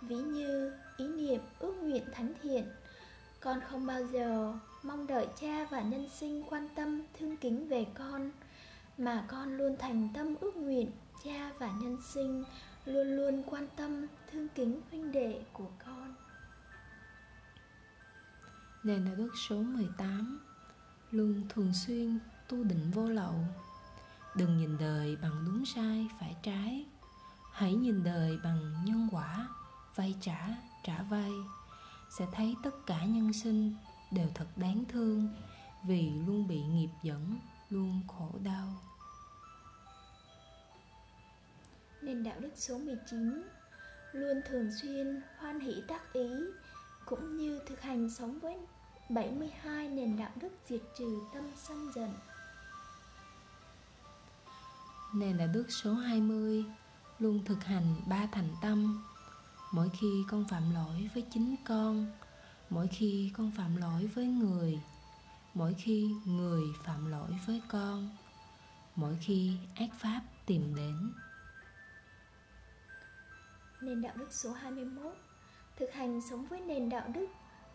Ví 0.00 0.16
như 0.16 0.72
ý 0.96 1.08
niệm 1.08 1.40
ước 1.58 1.74
nguyện 1.82 2.04
thánh 2.12 2.32
thiện, 2.42 2.64
con 3.40 3.60
không 3.70 3.86
bao 3.86 4.06
giờ 4.06 4.54
mong 4.82 5.06
đợi 5.06 5.26
cha 5.40 5.66
và 5.70 5.82
nhân 5.82 6.08
sinh 6.08 6.44
quan 6.50 6.68
tâm, 6.74 7.02
thương 7.18 7.36
kính 7.36 7.68
về 7.68 7.86
con, 7.94 8.30
mà 8.98 9.24
con 9.28 9.56
luôn 9.56 9.76
thành 9.78 10.08
tâm 10.14 10.34
ước 10.40 10.56
nguyện 10.56 10.90
cha 11.24 11.52
và 11.58 11.66
nhân 11.66 11.98
sinh 12.14 12.44
luôn 12.84 13.06
luôn 13.06 13.42
quan 13.46 13.66
tâm 13.76 14.06
thương 14.32 14.48
kính 14.48 14.80
huynh 14.90 15.12
đệ 15.12 15.44
của 15.52 15.70
con. 15.84 16.14
Nền 18.82 19.04
đạo 19.04 19.14
đức 19.14 19.30
số 19.48 19.56
18 19.56 20.40
Luôn 21.10 21.42
thường 21.48 21.74
xuyên 21.74 22.18
tu 22.48 22.64
định 22.64 22.90
vô 22.90 23.08
lậu. 23.08 23.34
Đừng 24.36 24.58
nhìn 24.58 24.78
đời 24.78 25.16
bằng 25.22 25.44
đúng 25.46 25.64
sai 25.64 26.08
phải 26.20 26.36
trái. 26.42 26.86
Hãy 27.52 27.74
nhìn 27.74 28.04
đời 28.04 28.38
bằng 28.44 28.84
nhân 28.84 29.08
quả 29.12 29.48
Vay 29.94 30.14
trả, 30.20 30.48
trả 30.82 31.02
vay. 31.02 31.32
Sẽ 32.18 32.26
thấy 32.32 32.56
tất 32.62 32.86
cả 32.86 33.04
nhân 33.04 33.32
sinh 33.32 33.74
đều 34.10 34.28
thật 34.34 34.46
đáng 34.56 34.84
thương 34.88 35.28
Vì 35.82 36.10
luôn 36.10 36.48
bị 36.48 36.62
nghiệp 36.62 36.90
dẫn, 37.02 37.38
luôn 37.70 38.00
khổ 38.08 38.30
đau. 38.44 38.68
Nền 42.04 42.22
đạo 42.22 42.40
đức 42.40 42.50
số 42.54 42.78
19 42.78 43.42
Luôn 44.12 44.40
thường 44.48 44.70
xuyên 44.82 45.22
hoan 45.38 45.60
hỷ 45.60 45.82
tác 45.88 46.12
ý, 46.12 46.28
Cũng 47.06 47.36
như 47.36 47.60
thực 47.66 47.80
hành 47.80 48.10
sống 48.10 48.38
với 48.38 48.56
72 49.08 49.88
nền 49.88 50.16
đạo 50.16 50.30
đức 50.40 50.48
diệt 50.68 50.80
trừ 50.98 51.18
tâm 51.34 51.44
sân 51.56 51.92
giận. 51.94 52.10
Nền 55.14 55.38
đạo 55.38 55.48
đức 55.52 55.64
số 55.68 55.94
20 55.94 56.64
Luôn 57.18 57.44
thực 57.44 57.64
hành 57.64 57.96
ba 58.06 58.26
thành 58.32 58.48
tâm. 58.62 59.04
Mỗi 59.72 59.90
khi 60.00 60.24
con 60.30 60.44
phạm 60.48 60.74
lỗi 60.74 61.10
với 61.14 61.24
chính 61.30 61.56
con, 61.64 62.06
Mỗi 62.70 62.88
khi 62.88 63.30
con 63.36 63.50
phạm 63.56 63.76
lỗi 63.76 64.10
với 64.14 64.26
người, 64.26 64.80
Mỗi 65.54 65.74
khi 65.74 66.10
người 66.24 66.62
phạm 66.84 67.10
lỗi 67.10 67.30
với 67.46 67.62
con, 67.68 68.10
Mỗi 68.96 69.16
khi 69.20 69.52
ác 69.74 69.90
pháp 69.98 70.20
tìm 70.46 70.74
đến. 70.74 71.12
Nền 73.84 74.02
đạo 74.02 74.12
đức 74.16 74.32
số 74.32 74.52
21 74.52 75.12
Thực 75.76 75.92
hành 75.92 76.20
sống 76.30 76.46
với 76.46 76.60
nền 76.60 76.88
đạo 76.88 77.08
đức, 77.14 77.26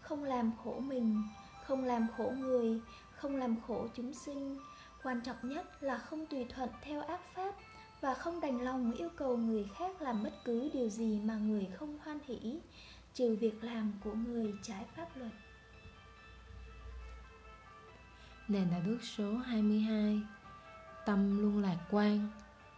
Không 0.01 0.23
làm 0.23 0.51
khổ 0.63 0.79
mình, 0.79 1.23
Không 1.65 1.83
làm 1.83 2.07
khổ 2.17 2.33
người, 2.37 2.81
Không 3.15 3.35
làm 3.35 3.55
khổ 3.67 3.87
chúng 3.95 4.13
sinh. 4.13 4.59
Quan 5.03 5.21
trọng 5.21 5.37
nhất 5.43 5.83
là 5.83 5.97
không 5.97 6.25
tùy 6.25 6.45
thuận 6.49 6.69
theo 6.81 7.01
ác 7.01 7.19
pháp 7.33 7.55
Và 8.01 8.13
không 8.13 8.41
đành 8.41 8.61
lòng 8.61 8.91
yêu 8.91 9.09
cầu 9.15 9.37
người 9.37 9.67
khác 9.77 10.01
làm 10.01 10.23
bất 10.23 10.33
cứ 10.45 10.69
điều 10.73 10.89
gì 10.89 11.19
mà 11.19 11.35
người 11.35 11.67
không 11.75 11.97
hoan 12.03 12.19
hỷ, 12.25 12.59
Trừ 13.13 13.37
việc 13.39 13.63
làm 13.63 13.93
của 14.03 14.13
người 14.13 14.53
trái 14.63 14.85
pháp 14.95 15.17
luật. 15.17 15.31
Nền 18.47 18.67
đạo 18.71 18.81
đức 18.85 18.99
số 19.01 19.37
22 19.37 20.21
Tâm 21.05 21.41
luôn 21.41 21.61
lạc 21.61 21.77
quan, 21.91 22.29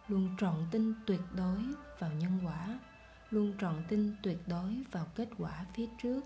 Luôn 0.08 0.28
trọn 0.38 0.54
tin 0.70 0.94
tuyệt 1.06 1.20
đối 1.36 1.58
vào 1.98 2.10
nhân 2.12 2.40
quả 2.44 2.78
luôn 3.32 3.52
trọn 3.60 3.74
tin 3.88 4.14
tuyệt 4.22 4.38
đối 4.46 4.84
vào 4.92 5.06
kết 5.14 5.28
quả 5.38 5.64
phía 5.74 5.86
trước 6.02 6.20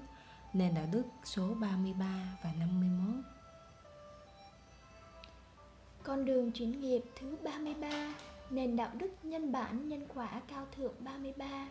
nền 0.53 0.75
đạo 0.75 0.87
đức 0.93 1.03
số 1.25 1.55
33 1.55 2.07
và 2.45 2.53
51. 2.59 3.25
Con 6.03 6.25
đường 6.25 6.53
chuyển 6.53 6.81
nghiệp 6.81 7.03
thứ 7.21 7.37
33 7.45 8.15
Nền 8.51 8.77
đạo 8.77 8.91
đức 8.95 9.11
nhân 9.23 9.53
bản 9.53 9.89
nhân 9.89 10.07
quả 10.15 10.41
cao 10.49 10.67
thượng 10.77 10.95
33 11.01 11.69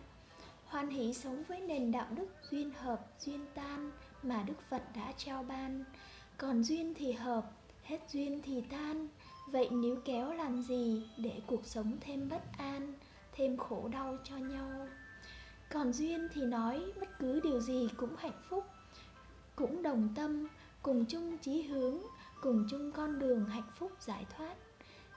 Hoan 0.66 0.90
hỷ 0.90 1.14
sống 1.14 1.44
với 1.48 1.60
nền 1.60 1.92
đạo 1.92 2.08
đức 2.16 2.28
duyên 2.52 2.72
hợp 2.80 3.08
duyên 3.20 3.46
tan 3.54 3.92
mà 4.24 4.44
Đức 4.44 4.62
Phật 4.70 4.82
đã 4.96 5.14
trao 5.18 5.44
ban. 5.44 5.84
Còn 6.38 6.64
duyên 6.64 6.94
thì 6.98 7.12
hợp, 7.12 7.52
hết 7.84 8.00
duyên 8.12 8.42
thì 8.44 8.64
tan. 8.70 9.08
Vậy 9.52 9.70
nếu 9.72 9.98
kéo 10.06 10.34
làm 10.34 10.62
gì 10.62 11.08
để 11.18 11.42
cuộc 11.48 11.66
sống 11.66 11.98
thêm 12.02 12.30
bất 12.30 12.58
an, 12.58 12.94
thêm 13.34 13.58
khổ 13.58 13.88
đau 13.88 14.18
cho 14.24 14.38
nhau? 14.38 14.88
Còn 15.70 15.94
duyên 15.94 16.28
thì 16.34 16.42
nói 16.42 16.84
bất 17.00 17.20
cứ 17.20 17.40
điều 17.40 17.60
gì 17.60 17.90
cũng 17.98 18.16
hạnh 18.18 18.42
phúc, 18.50 18.66
cũng 19.56 19.84
đồng 19.84 20.10
tâm, 20.16 20.48
cùng 20.82 21.06
chung 21.06 21.38
chí 21.38 21.62
hướng, 21.62 21.98
cùng 22.42 22.68
chung 22.70 22.92
con 22.92 23.20
đường 23.20 23.46
hạnh 23.46 23.70
phúc 23.80 23.92
giải 24.00 24.26
thoát. 24.38 24.56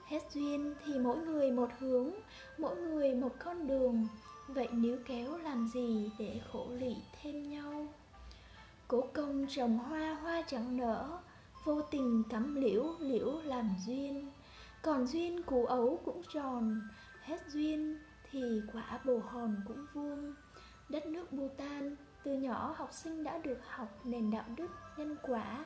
Hết 0.06 0.22
duyên 0.32 0.74
thì 0.84 0.98
mỗi 0.98 1.16
người 1.18 1.50
một 1.50 1.70
hướng, 1.78 2.10
mỗi 2.58 2.76
người 2.76 3.14
một 3.14 3.34
con 3.38 3.66
đường. 3.66 4.08
Vậy 4.48 4.68
nếu 4.72 4.98
kéo 5.06 5.38
làm 5.38 5.68
gì 5.68 6.10
để 6.18 6.40
khổ 6.52 6.66
lụy 6.70 6.96
thêm 7.22 7.50
nhau? 7.50 7.86
Cố 8.88 9.04
công 9.12 9.46
trồng 9.48 9.78
hoa 9.78 10.14
hoa 10.14 10.42
chẳng 10.46 10.76
nở, 10.76 11.18
vô 11.64 11.82
tình 11.82 12.22
cắm 12.30 12.54
liễu 12.54 12.84
liễu 13.00 13.40
làm 13.44 13.70
duyên. 13.86 14.30
Còn 14.82 15.06
duyên 15.06 15.42
củ 15.42 15.66
ấu 15.66 16.00
cũng 16.04 16.22
tròn, 16.32 16.80
hết 17.22 17.38
duyên 17.48 17.98
thì 18.30 18.62
quả 18.72 19.00
bồ 19.04 19.18
hòn 19.18 19.56
cũng 19.68 19.86
vuông. 19.92 20.34
Đất 20.88 21.06
nước 21.06 21.32
Bhutan, 21.32 21.96
từ 22.24 22.34
nhỏ 22.34 22.74
học 22.76 22.92
sinh 22.92 23.24
đã 23.24 23.38
được 23.38 23.58
học 23.68 23.88
nền 24.04 24.30
đạo 24.30 24.44
đức, 24.56 24.70
nhân 24.96 25.16
quả, 25.22 25.64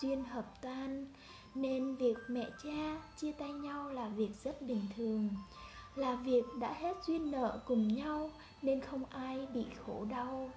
duyên 0.00 0.24
hợp 0.24 0.62
tan. 0.62 1.06
Nên 1.54 1.96
việc 1.96 2.16
mẹ 2.28 2.46
cha 2.62 3.02
chia 3.16 3.32
tay 3.32 3.52
nhau 3.52 3.90
là 3.90 4.08
việc 4.08 4.30
rất 4.44 4.62
bình 4.62 4.82
thường, 4.96 5.28
là 5.94 6.14
việc 6.14 6.44
đã 6.60 6.72
hết 6.72 6.96
duyên 7.06 7.30
nợ 7.30 7.60
cùng 7.66 7.88
nhau 7.88 8.30
nên 8.62 8.80
không 8.80 9.04
ai 9.04 9.46
bị 9.54 9.66
khổ 9.86 10.06
đau. 10.10 10.50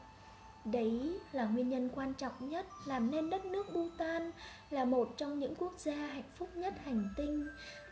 Đấy 0.65 1.19
là 1.31 1.45
nguyên 1.45 1.69
nhân 1.69 1.89
quan 1.95 2.13
trọng 2.13 2.49
nhất 2.49 2.65
làm 2.85 3.11
nên 3.11 3.29
đất 3.29 3.45
nước 3.45 3.73
Bhutan 3.73 4.31
là 4.69 4.85
một 4.85 5.13
trong 5.17 5.39
những 5.39 5.55
quốc 5.55 5.73
gia 5.77 5.95
hạnh 5.95 6.31
phúc 6.37 6.49
nhất 6.55 6.73
hành 6.83 7.09
tinh 7.17 7.47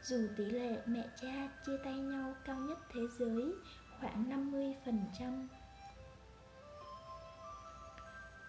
dù 0.07 0.27
tỷ 0.37 0.45
lệ 0.45 0.77
mẹ 0.85 1.03
cha 1.21 1.49
chia 1.65 1.77
tay 1.83 1.93
nhau 1.93 2.33
cao 2.45 2.57
nhất 2.57 2.77
thế 2.93 3.01
giới, 3.19 3.53
khoảng 3.99 4.29
50%. 4.29 5.47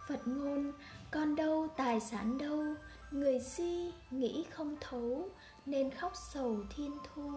Phật 0.08 0.28
ngôn, 0.28 0.72
Con 1.10 1.36
đâu, 1.36 1.68
tài 1.76 2.00
sản 2.00 2.38
đâu? 2.38 2.64
Người 3.10 3.40
si 3.40 3.92
nghĩ 4.10 4.44
không 4.50 4.76
thấu, 4.80 5.28
Nên 5.66 5.90
khóc 5.90 6.12
sầu 6.32 6.60
thiên 6.76 6.90
thu. 7.04 7.32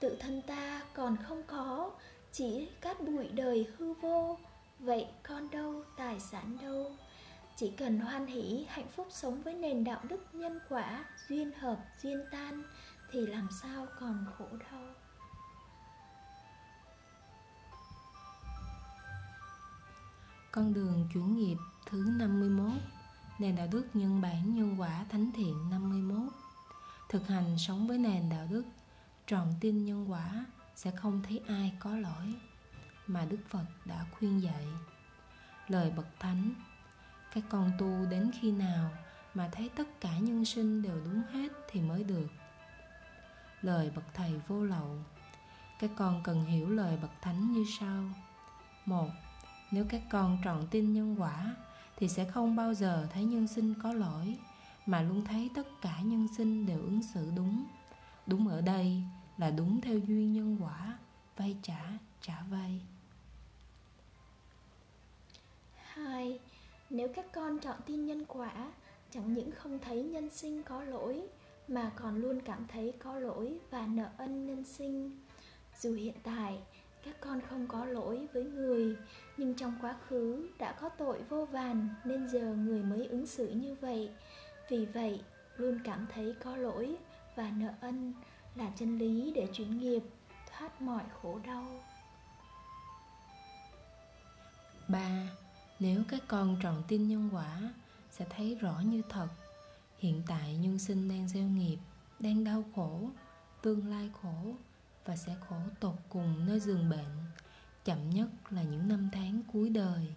Tự 0.00 0.16
thân 0.20 0.42
ta 0.46 0.82
còn 0.94 1.16
không 1.28 1.42
có, 1.46 1.90
Chỉ 2.32 2.68
cát 2.80 3.00
bụi 3.00 3.28
đời 3.28 3.66
hư 3.76 3.92
vô. 3.92 4.38
Vậy 4.78 5.06
con 5.22 5.50
đâu, 5.50 5.84
tài 5.96 6.20
sản 6.20 6.58
đâu? 6.62 6.92
Chỉ 7.56 7.72
cần 7.78 7.98
hoan 7.98 8.26
hỷ, 8.26 8.66
hạnh 8.68 8.88
phúc 8.88 9.06
sống 9.10 9.42
với 9.42 9.54
nền 9.54 9.84
đạo 9.84 10.00
đức 10.08 10.20
nhân 10.32 10.58
quả, 10.68 11.04
Duyên 11.28 11.52
hợp, 11.52 11.76
duyên 12.02 12.24
tan 12.30 12.62
thì 13.12 13.26
làm 13.26 13.48
sao 13.50 13.86
còn 14.00 14.26
khổ 14.38 14.46
đau? 14.60 14.82
Con 20.52 20.74
đường 20.74 21.08
chuyển 21.12 21.36
nghiệp 21.36 21.56
Thứ 21.86 22.04
51 22.16 22.70
Nền 23.38 23.56
đạo 23.56 23.68
đức 23.72 23.84
nhân 23.94 24.20
bản 24.20 24.54
nhân 24.54 24.80
quả 24.80 25.04
thánh 25.08 25.30
thiện 25.32 25.70
51 25.70 26.32
Thực 27.08 27.28
hành 27.28 27.58
sống 27.58 27.86
với 27.86 27.98
nền 27.98 28.30
đạo 28.30 28.46
đức 28.50 28.64
Trọn 29.26 29.48
tin 29.60 29.84
nhân 29.84 30.10
quả 30.10 30.46
Sẽ 30.74 30.90
không 30.90 31.22
thấy 31.22 31.40
ai 31.48 31.74
có 31.80 31.96
lỗi 31.96 32.34
Mà 33.06 33.24
Đức 33.24 33.40
Phật 33.48 33.66
đã 33.84 34.06
khuyên 34.12 34.42
dạy. 34.42 34.66
Lời 35.68 35.92
bậc 35.96 36.06
thánh, 36.18 36.54
Các 37.34 37.44
con 37.48 37.72
tu 37.78 38.06
đến 38.10 38.30
khi 38.40 38.50
nào 38.50 38.90
Mà 39.34 39.48
thấy 39.52 39.68
tất 39.76 40.00
cả 40.00 40.18
nhân 40.18 40.44
sinh 40.44 40.82
đều 40.82 41.00
đúng 41.04 41.22
hết 41.32 41.48
Thì 41.70 41.80
mới 41.80 42.04
được. 42.04 42.28
Lời 43.62 43.90
bậc 43.94 44.04
thầy 44.14 44.40
vô 44.48 44.64
lậu. 44.64 44.98
Các 45.78 45.90
con 45.96 46.20
cần 46.24 46.44
hiểu 46.44 46.70
lời 46.70 46.98
bậc 47.02 47.10
thánh 47.20 47.52
như 47.52 47.64
sau. 47.78 48.04
Một, 48.86 49.08
Nếu 49.70 49.84
các 49.88 50.02
con 50.10 50.38
trọn 50.44 50.66
tin 50.70 50.92
nhân 50.92 51.20
quả, 51.20 51.56
thì 51.96 52.08
sẽ 52.08 52.24
không 52.24 52.56
bao 52.56 52.74
giờ 52.74 53.08
thấy 53.12 53.24
nhân 53.24 53.48
sinh 53.48 53.74
có 53.82 53.92
lỗi, 53.92 54.36
mà 54.86 55.02
luôn 55.02 55.24
thấy 55.24 55.50
tất 55.54 55.66
cả 55.80 56.00
nhân 56.00 56.28
sinh 56.36 56.66
đều 56.66 56.78
ứng 56.78 57.02
xử 57.02 57.30
đúng. 57.36 57.64
Đúng 58.26 58.48
ở 58.48 58.60
đây 58.60 59.02
là 59.38 59.50
đúng 59.50 59.80
theo 59.80 59.98
duyên 59.98 60.32
nhân 60.32 60.58
quả, 60.60 60.98
vay 61.36 61.56
trả 61.62 61.98
trả 62.20 62.42
vay. 62.50 62.80
Hai, 65.76 66.40
nếu 66.90 67.08
các 67.14 67.26
con 67.32 67.58
chọn 67.58 67.76
tin 67.86 68.06
nhân 68.06 68.24
quả, 68.28 68.72
chẳng 69.10 69.34
những 69.34 69.50
không 69.50 69.78
thấy 69.78 70.02
nhân 70.02 70.30
sinh 70.30 70.62
có 70.62 70.84
lỗi 70.84 71.28
mà 71.68 71.90
còn 71.96 72.16
luôn 72.16 72.40
cảm 72.40 72.66
thấy 72.68 72.92
có 72.98 73.18
lỗi 73.18 73.58
và 73.70 73.86
nợ 73.86 74.08
ân 74.16 74.46
nhân 74.46 74.64
sinh. 74.64 75.20
Dù 75.80 75.94
hiện 75.94 76.14
tại, 76.22 76.58
các 77.04 77.16
con 77.20 77.40
không 77.40 77.66
có 77.66 77.84
lỗi 77.84 78.26
với 78.32 78.44
người, 78.44 78.96
nhưng 79.36 79.54
trong 79.54 79.74
quá 79.80 79.96
khứ 80.08 80.48
đã 80.58 80.72
có 80.72 80.88
tội 80.88 81.22
vô 81.28 81.44
vàn 81.44 81.88
nên 82.04 82.28
giờ 82.28 82.54
người 82.54 82.82
mới 82.82 83.06
ứng 83.06 83.26
xử 83.26 83.48
như 83.48 83.76
vậy. 83.80 84.10
Vì 84.70 84.86
vậy, 84.86 85.22
luôn 85.56 85.80
cảm 85.84 86.06
thấy 86.14 86.34
có 86.44 86.56
lỗi 86.56 86.96
và 87.36 87.50
nợ 87.50 87.72
ân 87.80 88.14
là 88.54 88.70
chân 88.76 88.98
lý 88.98 89.32
để 89.34 89.48
chuyển 89.52 89.78
nghiệp, 89.78 90.02
thoát 90.50 90.82
mọi 90.82 91.04
khổ 91.22 91.40
đau. 91.46 91.64
Ba, 94.88 95.28
nếu 95.78 96.02
các 96.08 96.22
con 96.28 96.56
tròn 96.62 96.82
tin 96.88 97.08
nhân 97.08 97.30
quả, 97.32 97.58
sẽ 98.10 98.26
thấy 98.30 98.54
rõ 98.60 98.80
như 98.84 99.02
thật 99.08 99.28
hiện 100.02 100.22
tại 100.26 100.56
nhân 100.56 100.78
sinh 100.78 101.08
đang 101.08 101.28
gieo 101.28 101.48
nghiệp, 101.48 101.78
đang 102.18 102.44
đau 102.44 102.64
khổ, 102.74 103.10
tương 103.62 103.86
lai 103.86 104.10
khổ 104.22 104.54
và 105.04 105.16
sẽ 105.16 105.36
khổ 105.48 105.56
tột 105.80 105.94
cùng 106.08 106.46
nơi 106.46 106.60
giường 106.60 106.90
bệnh. 106.90 107.24
Chậm 107.84 108.10
nhất 108.10 108.28
là 108.50 108.62
những 108.62 108.88
năm 108.88 109.08
tháng 109.12 109.42
cuối 109.52 109.70
đời, 109.70 110.14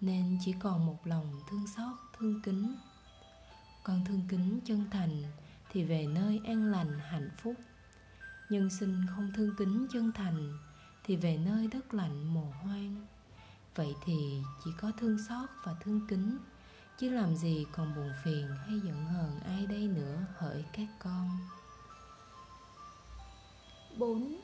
nên 0.00 0.38
chỉ 0.44 0.54
còn 0.60 0.86
một 0.86 1.06
lòng 1.06 1.40
thương 1.50 1.66
xót, 1.76 1.96
thương 2.18 2.42
kính. 2.42 2.74
Con 3.82 4.04
thương 4.04 4.20
kính 4.28 4.60
chân 4.64 4.90
thành 4.90 5.22
thì 5.70 5.84
về 5.84 6.06
nơi 6.06 6.40
an 6.46 6.70
lành, 6.70 6.98
hạnh 6.98 7.30
phúc. 7.38 7.54
Nhân 8.50 8.70
sinh 8.70 9.02
không 9.10 9.30
thương 9.36 9.56
kính 9.58 9.86
chân 9.92 10.12
thành 10.12 10.58
thì 11.04 11.16
về 11.16 11.36
nơi 11.36 11.66
đất 11.66 11.94
lạnh 11.94 12.34
mồ 12.34 12.52
hoang. 12.62 13.06
Vậy 13.74 13.94
thì 14.04 14.42
chỉ 14.64 14.70
có 14.80 14.92
thương 14.98 15.18
xót 15.28 15.48
và 15.64 15.74
thương 15.80 16.06
kính 16.08 16.38
chứ 16.98 17.10
làm 17.10 17.36
gì 17.36 17.66
còn 17.72 17.94
buồn 17.96 18.10
phiền 18.24 18.48
hay 18.66 18.80
giận 18.80 19.04
hờn 19.04 19.40
ai 19.44 19.66
đây 19.66 19.88
nữa 19.88 20.18
hỡi 20.36 20.64
các 20.72 20.86
con 20.98 21.38
4. 23.98 24.36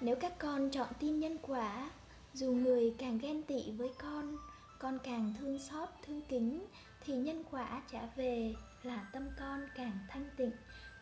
Nếu 0.00 0.16
các 0.20 0.38
con 0.38 0.70
chọn 0.70 0.88
tin 0.98 1.20
nhân 1.20 1.38
quả, 1.42 1.90
dù 2.34 2.52
người 2.52 2.94
càng 2.98 3.18
ghen 3.18 3.42
tị 3.42 3.72
với 3.72 3.90
con, 3.98 4.36
con 4.78 4.98
càng 5.04 5.34
thương 5.38 5.58
xót, 5.58 5.88
thương 6.06 6.22
kính, 6.28 6.66
thì 7.00 7.14
nhân 7.14 7.44
quả 7.50 7.82
trả 7.92 8.06
về 8.16 8.54
là 8.82 9.06
tâm 9.12 9.22
con 9.38 9.60
càng 9.76 9.98
thanh 10.08 10.26
tịnh, 10.36 10.52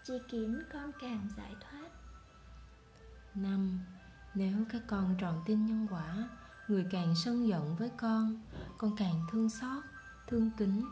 chi 0.04 0.14
kiến 0.30 0.62
con 0.72 0.92
càng 1.00 1.28
giải 1.36 1.54
thoát. 1.60 1.88
5. 3.34 3.80
Nếu 4.34 4.56
các 4.72 4.82
con 4.86 5.14
tròn 5.20 5.42
tin 5.46 5.66
nhân 5.66 5.86
quả, 5.90 6.28
người 6.68 6.86
càng 6.90 7.14
sân 7.24 7.48
giận 7.48 7.76
với 7.76 7.90
con, 7.96 8.40
con 8.78 8.96
càng 8.96 9.26
thương 9.32 9.50
xót, 9.50 9.84
thương 10.26 10.50
kính, 10.56 10.84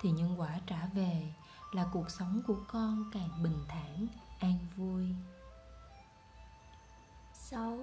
thì 0.00 0.10
nhân 0.10 0.40
quả 0.40 0.58
trả 0.66 0.88
về 0.94 1.34
là 1.72 1.86
cuộc 1.92 2.10
sống 2.10 2.42
của 2.46 2.58
con 2.68 3.04
càng 3.12 3.42
bình 3.42 3.64
thản, 3.68 4.06
an 4.38 4.58
vui. 4.76 5.06
6. 7.34 7.78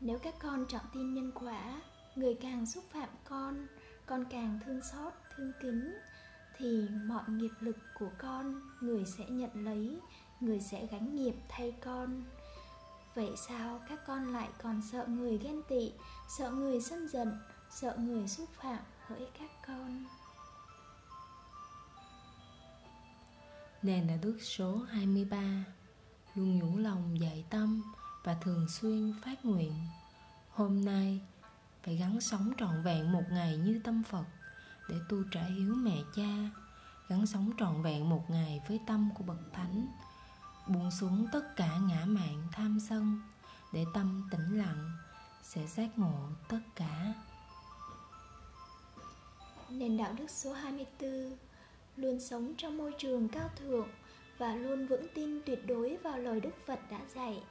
Nếu 0.00 0.18
các 0.18 0.34
con 0.38 0.64
chọn 0.68 0.84
tin 0.92 1.14
nhân 1.14 1.32
quả, 1.34 1.80
người 2.16 2.34
càng 2.34 2.66
xúc 2.66 2.84
phạm 2.90 3.08
con, 3.24 3.66
con 4.06 4.24
càng 4.30 4.58
thương 4.64 4.80
xót, 4.92 5.12
thương 5.36 5.52
kính, 5.62 5.94
thì 6.56 6.88
mọi 7.06 7.22
nghiệp 7.28 7.52
lực 7.60 7.76
của 7.98 8.10
con 8.18 8.60
người 8.80 9.04
sẽ 9.04 9.24
nhận 9.24 9.50
lấy, 9.54 10.00
người 10.40 10.60
sẽ 10.60 10.86
gánh 10.86 11.16
nghiệp 11.16 11.34
thay 11.48 11.74
con. 11.80 12.22
Vậy 13.14 13.30
sao 13.36 13.80
các 13.88 14.00
con 14.06 14.32
lại 14.32 14.48
còn 14.62 14.82
sợ 14.92 15.06
người 15.06 15.38
ghen 15.38 15.62
tị, 15.68 15.92
sợ 16.28 16.50
người 16.50 16.80
sân 16.80 17.08
giận, 17.08 17.32
sợ 17.70 17.96
người 17.98 18.28
xúc 18.28 18.48
phạm 18.52 18.78
hỡi 19.10 19.28
các 19.38 19.50
con? 19.66 20.04
Nền 23.82 24.06
là 24.06 24.16
đức 24.16 24.38
số 24.42 24.78
23 24.90 25.64
Luôn 26.34 26.58
nhủ 26.58 26.78
lòng 26.78 27.20
dạy 27.20 27.44
tâm 27.50 27.82
và 28.24 28.34
thường 28.34 28.68
xuyên 28.68 29.14
phát 29.24 29.44
nguyện 29.44 29.72
hôm 30.50 30.84
nay, 30.84 31.20
phải 31.82 31.96
gắn 31.96 32.20
sống 32.20 32.52
trọn 32.58 32.82
vẹn 32.82 33.12
một 33.12 33.22
ngày 33.30 33.56
như 33.56 33.80
tâm 33.84 34.02
phật 34.02 34.24
để 34.88 34.96
tu 35.08 35.22
trả 35.30 35.42
hiếu 35.42 35.74
mẹ 35.74 35.96
cha 36.16 36.50
gắn 37.08 37.26
sống 37.26 37.50
trọn 37.58 37.82
vẹn 37.82 38.08
một 38.08 38.24
ngày 38.30 38.60
với 38.68 38.80
tâm 38.86 39.10
của 39.14 39.24
bậc 39.24 39.40
thánh, 39.52 39.86
buông 40.68 40.90
xuống 40.90 41.26
tất 41.32 41.56
cả 41.56 41.78
ngã 41.88 42.04
mạn 42.04 42.48
tham 42.52 42.78
sân 42.88 43.20
để 43.72 43.84
tâm 43.94 44.28
tĩnh 44.30 44.58
lặng 44.58 44.90
sẽ 45.42 45.66
giác 45.66 45.98
ngộ 45.98 46.28
tất 46.48 46.60
cả 46.74 47.14
Nền 49.70 49.96
đạo 49.96 50.12
đức 50.18 50.30
số 50.30 50.52
24 50.52 51.36
Luôn 51.96 52.20
sống 52.20 52.54
trong 52.56 52.78
môi 52.78 52.92
trường 52.98 53.28
cao 53.28 53.50
thượng 53.56 53.88
Và 54.38 54.54
luôn 54.54 54.86
vững 54.86 55.06
tin 55.14 55.40
tuyệt 55.46 55.66
đối 55.66 55.96
vào 55.96 56.18
lời 56.18 56.40
Đức 56.40 56.54
Phật 56.66 56.80
đã 56.90 57.00
dạy. 57.14 57.42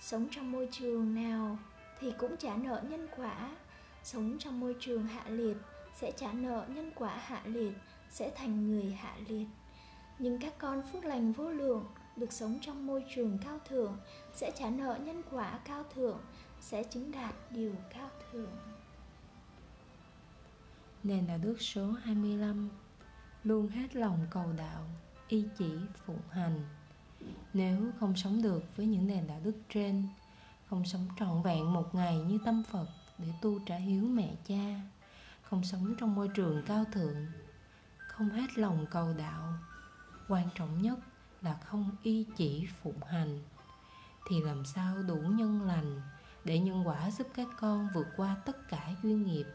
Sống 0.00 0.28
trong 0.30 0.52
môi 0.52 0.68
trường 0.72 1.14
nào 1.14 1.58
thì 2.00 2.12
cũng 2.18 2.36
trả 2.36 2.56
nợ 2.56 2.82
nhân 2.90 3.08
quả. 3.16 3.56
Sống 4.04 4.36
trong 4.38 4.60
môi 4.60 4.76
trường 4.80 5.06
hạ 5.06 5.24
liệt 5.28 5.56
sẽ 5.94 6.12
trả 6.12 6.32
nợ 6.32 6.66
nhân 6.68 6.92
quả 6.94 7.16
hạ 7.16 7.42
liệt, 7.44 7.72
sẽ 8.10 8.32
thành 8.36 8.66
người 8.66 8.92
hạ 8.92 9.16
liệt. 9.28 9.46
Nhưng 10.18 10.38
các 10.40 10.58
con 10.58 10.82
phước 10.92 11.04
lành 11.04 11.32
vô 11.32 11.50
lượng 11.50 11.84
được 12.16 12.32
sống 12.32 12.58
trong 12.60 12.86
môi 12.86 13.04
trường 13.14 13.38
cao 13.44 13.58
thượng 13.68 13.96
sẽ 14.34 14.50
trả 14.58 14.70
nợ 14.70 14.98
nhân 15.04 15.22
quả 15.30 15.58
cao 15.64 15.84
thượng, 15.94 16.18
sẽ 16.60 16.84
chứng 16.84 17.10
đạt 17.10 17.34
điều 17.50 17.74
cao 17.90 18.10
thượng. 18.32 18.73
Nền 21.04 21.26
đạo 21.26 21.38
đức 21.42 21.56
số 21.60 21.92
25 21.92 22.68
Luôn 23.44 23.68
hết 23.68 23.96
lòng 23.96 24.26
cầu 24.30 24.52
đạo, 24.58 24.86
y 25.28 25.44
chỉ 25.58 25.74
phụng 26.06 26.22
hành. 26.30 26.64
Nếu 27.52 27.90
không 28.00 28.16
sống 28.16 28.42
được 28.42 28.76
với 28.76 28.86
những 28.86 29.06
nền 29.06 29.26
đạo 29.26 29.40
đức 29.44 29.54
trên 29.68 30.08
không 30.66 30.84
sống 30.84 31.08
trọn 31.18 31.42
vẹn 31.42 31.72
một 31.72 31.94
ngày 31.94 32.18
như 32.18 32.38
tâm 32.44 32.62
phật 32.70 32.86
để 33.18 33.28
tu 33.42 33.58
trả 33.66 33.76
hiếu 33.76 34.02
mẹ 34.02 34.34
cha 34.48 34.80
không 35.42 35.64
sống 35.64 35.94
trong 35.98 36.14
môi 36.14 36.28
trường 36.28 36.62
cao 36.66 36.84
thượng 36.92 37.26
không 38.08 38.30
hết 38.30 38.58
lòng 38.58 38.86
cầu 38.90 39.14
đạo 39.18 39.54
quan 40.28 40.48
trọng 40.54 40.82
nhất 40.82 40.98
là 41.40 41.54
không 41.54 41.90
y 42.02 42.26
chỉ 42.36 42.66
phụng 42.82 43.02
hành 43.06 43.42
thì 44.28 44.40
làm 44.40 44.64
sao 44.64 45.02
đủ 45.02 45.16
nhân 45.16 45.62
lành 45.62 46.00
để 46.44 46.58
nhân 46.58 46.86
quả 46.86 47.10
giúp 47.10 47.26
các 47.34 47.48
con 47.58 47.88
vượt 47.94 48.06
qua 48.16 48.36
tất 48.44 48.68
cả 48.68 48.90
duyên 49.02 49.22
nghiệp? 49.22 49.46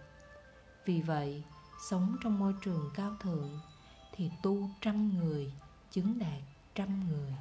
Vì 0.85 1.01
vậy 1.01 1.43
sống 1.89 2.15
trong 2.23 2.39
môi 2.39 2.53
trường 2.61 2.89
cao 2.95 3.15
thượng 3.19 3.59
thì 4.11 4.31
tu 4.43 4.69
trăm 4.81 5.17
người 5.17 5.53
chứng 5.91 6.19
đạt 6.19 6.41
trăm 6.75 7.09
người. 7.09 7.33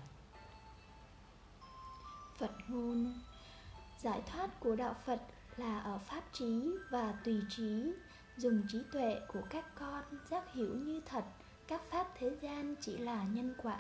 Phật 2.39 2.51
ngôn. 2.69 3.15
Giải 4.03 4.23
thoát 4.27 4.61
của 4.61 4.77
đạo 4.77 4.95
Phật 5.05 5.21
là 5.57 5.79
ở 5.79 5.99
pháp 5.99 6.23
trí 6.33 6.71
và 6.91 7.13
tùy 7.25 7.43
trí 7.49 7.93
Dùng 8.37 8.63
trí 8.69 8.79
tuệ 8.93 9.21
của 9.33 9.41
các 9.51 9.65
con 9.75 10.03
giác 10.31 10.53
hiểu 10.53 10.75
như 10.75 11.01
thật 11.07 11.25
Các 11.69 11.81
pháp 11.91 12.07
thế 12.19 12.37
gian 12.41 12.75
chỉ 12.81 12.97
là 12.97 13.25
nhân 13.25 13.55
quả 13.63 13.79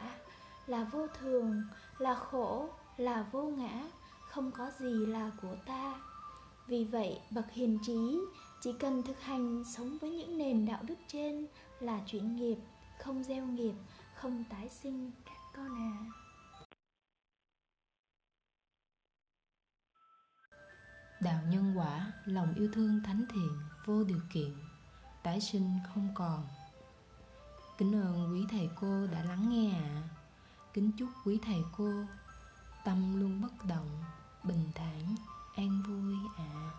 Là 0.67 0.85
vô 0.85 1.07
thường, 1.07 1.63
là 1.99 2.15
khổ, 2.15 2.69
là 2.97 3.27
vô 3.33 3.43
ngã 3.43 3.85
Không 4.29 4.51
có 4.53 4.71
gì 4.79 5.07
là 5.07 5.31
của 5.43 5.55
ta. 5.67 5.95
Vì 6.67 6.85
vậy 6.85 7.21
bậc 7.31 7.51
hiền 7.51 7.79
trí 7.83 8.19
chỉ 8.61 8.73
cần 8.81 9.03
thực 9.03 9.21
hành 9.21 9.65
sống 9.65 9.99
với 9.99 10.11
những 10.11 10.39
nền 10.39 10.67
đạo 10.67 10.83
đức 10.83 10.99
trên 11.09 11.47
là 11.81 12.01
chuyển 12.07 12.37
nghiệp, 12.37 12.57
không 12.99 13.25
gieo 13.25 13.47
nghiệp, 13.47 13.75
không 14.15 14.45
tái 14.51 14.69
sinh 14.69 15.11
các 15.25 15.37
con 15.57 15.77
à. 15.77 15.95
đạo 21.21 21.43
nhân 21.51 21.75
quả 21.77 22.13
lòng 22.25 22.55
yêu 22.55 22.69
thương 22.73 23.01
thánh 23.05 23.25
thiện 23.31 23.59
vô 23.87 24.05
điều 24.05 24.21
kiện 24.33 24.55
tái 25.23 25.41
sinh 25.41 25.79
không 25.95 26.09
còn 26.15 26.47
kính 27.79 27.95
ơn 27.95 28.33
quý 28.33 28.45
thầy 28.51 28.71
cô 28.81 29.07
đã 29.07 29.25
lắng 29.25 29.49
nghe 29.49 29.71
ạ 29.71 29.91
à. 29.95 30.09
kính 30.75 30.91
chúc 30.99 31.09
quý 31.25 31.39
thầy 31.43 31.63
cô 31.77 32.05
tâm 32.85 33.21
luôn 33.21 33.41
bất 33.41 33.65
động 33.69 34.05
bình 34.43 34.71
thản 34.75 35.15
an 35.57 35.83
vui 35.87 36.15
à 36.37 36.71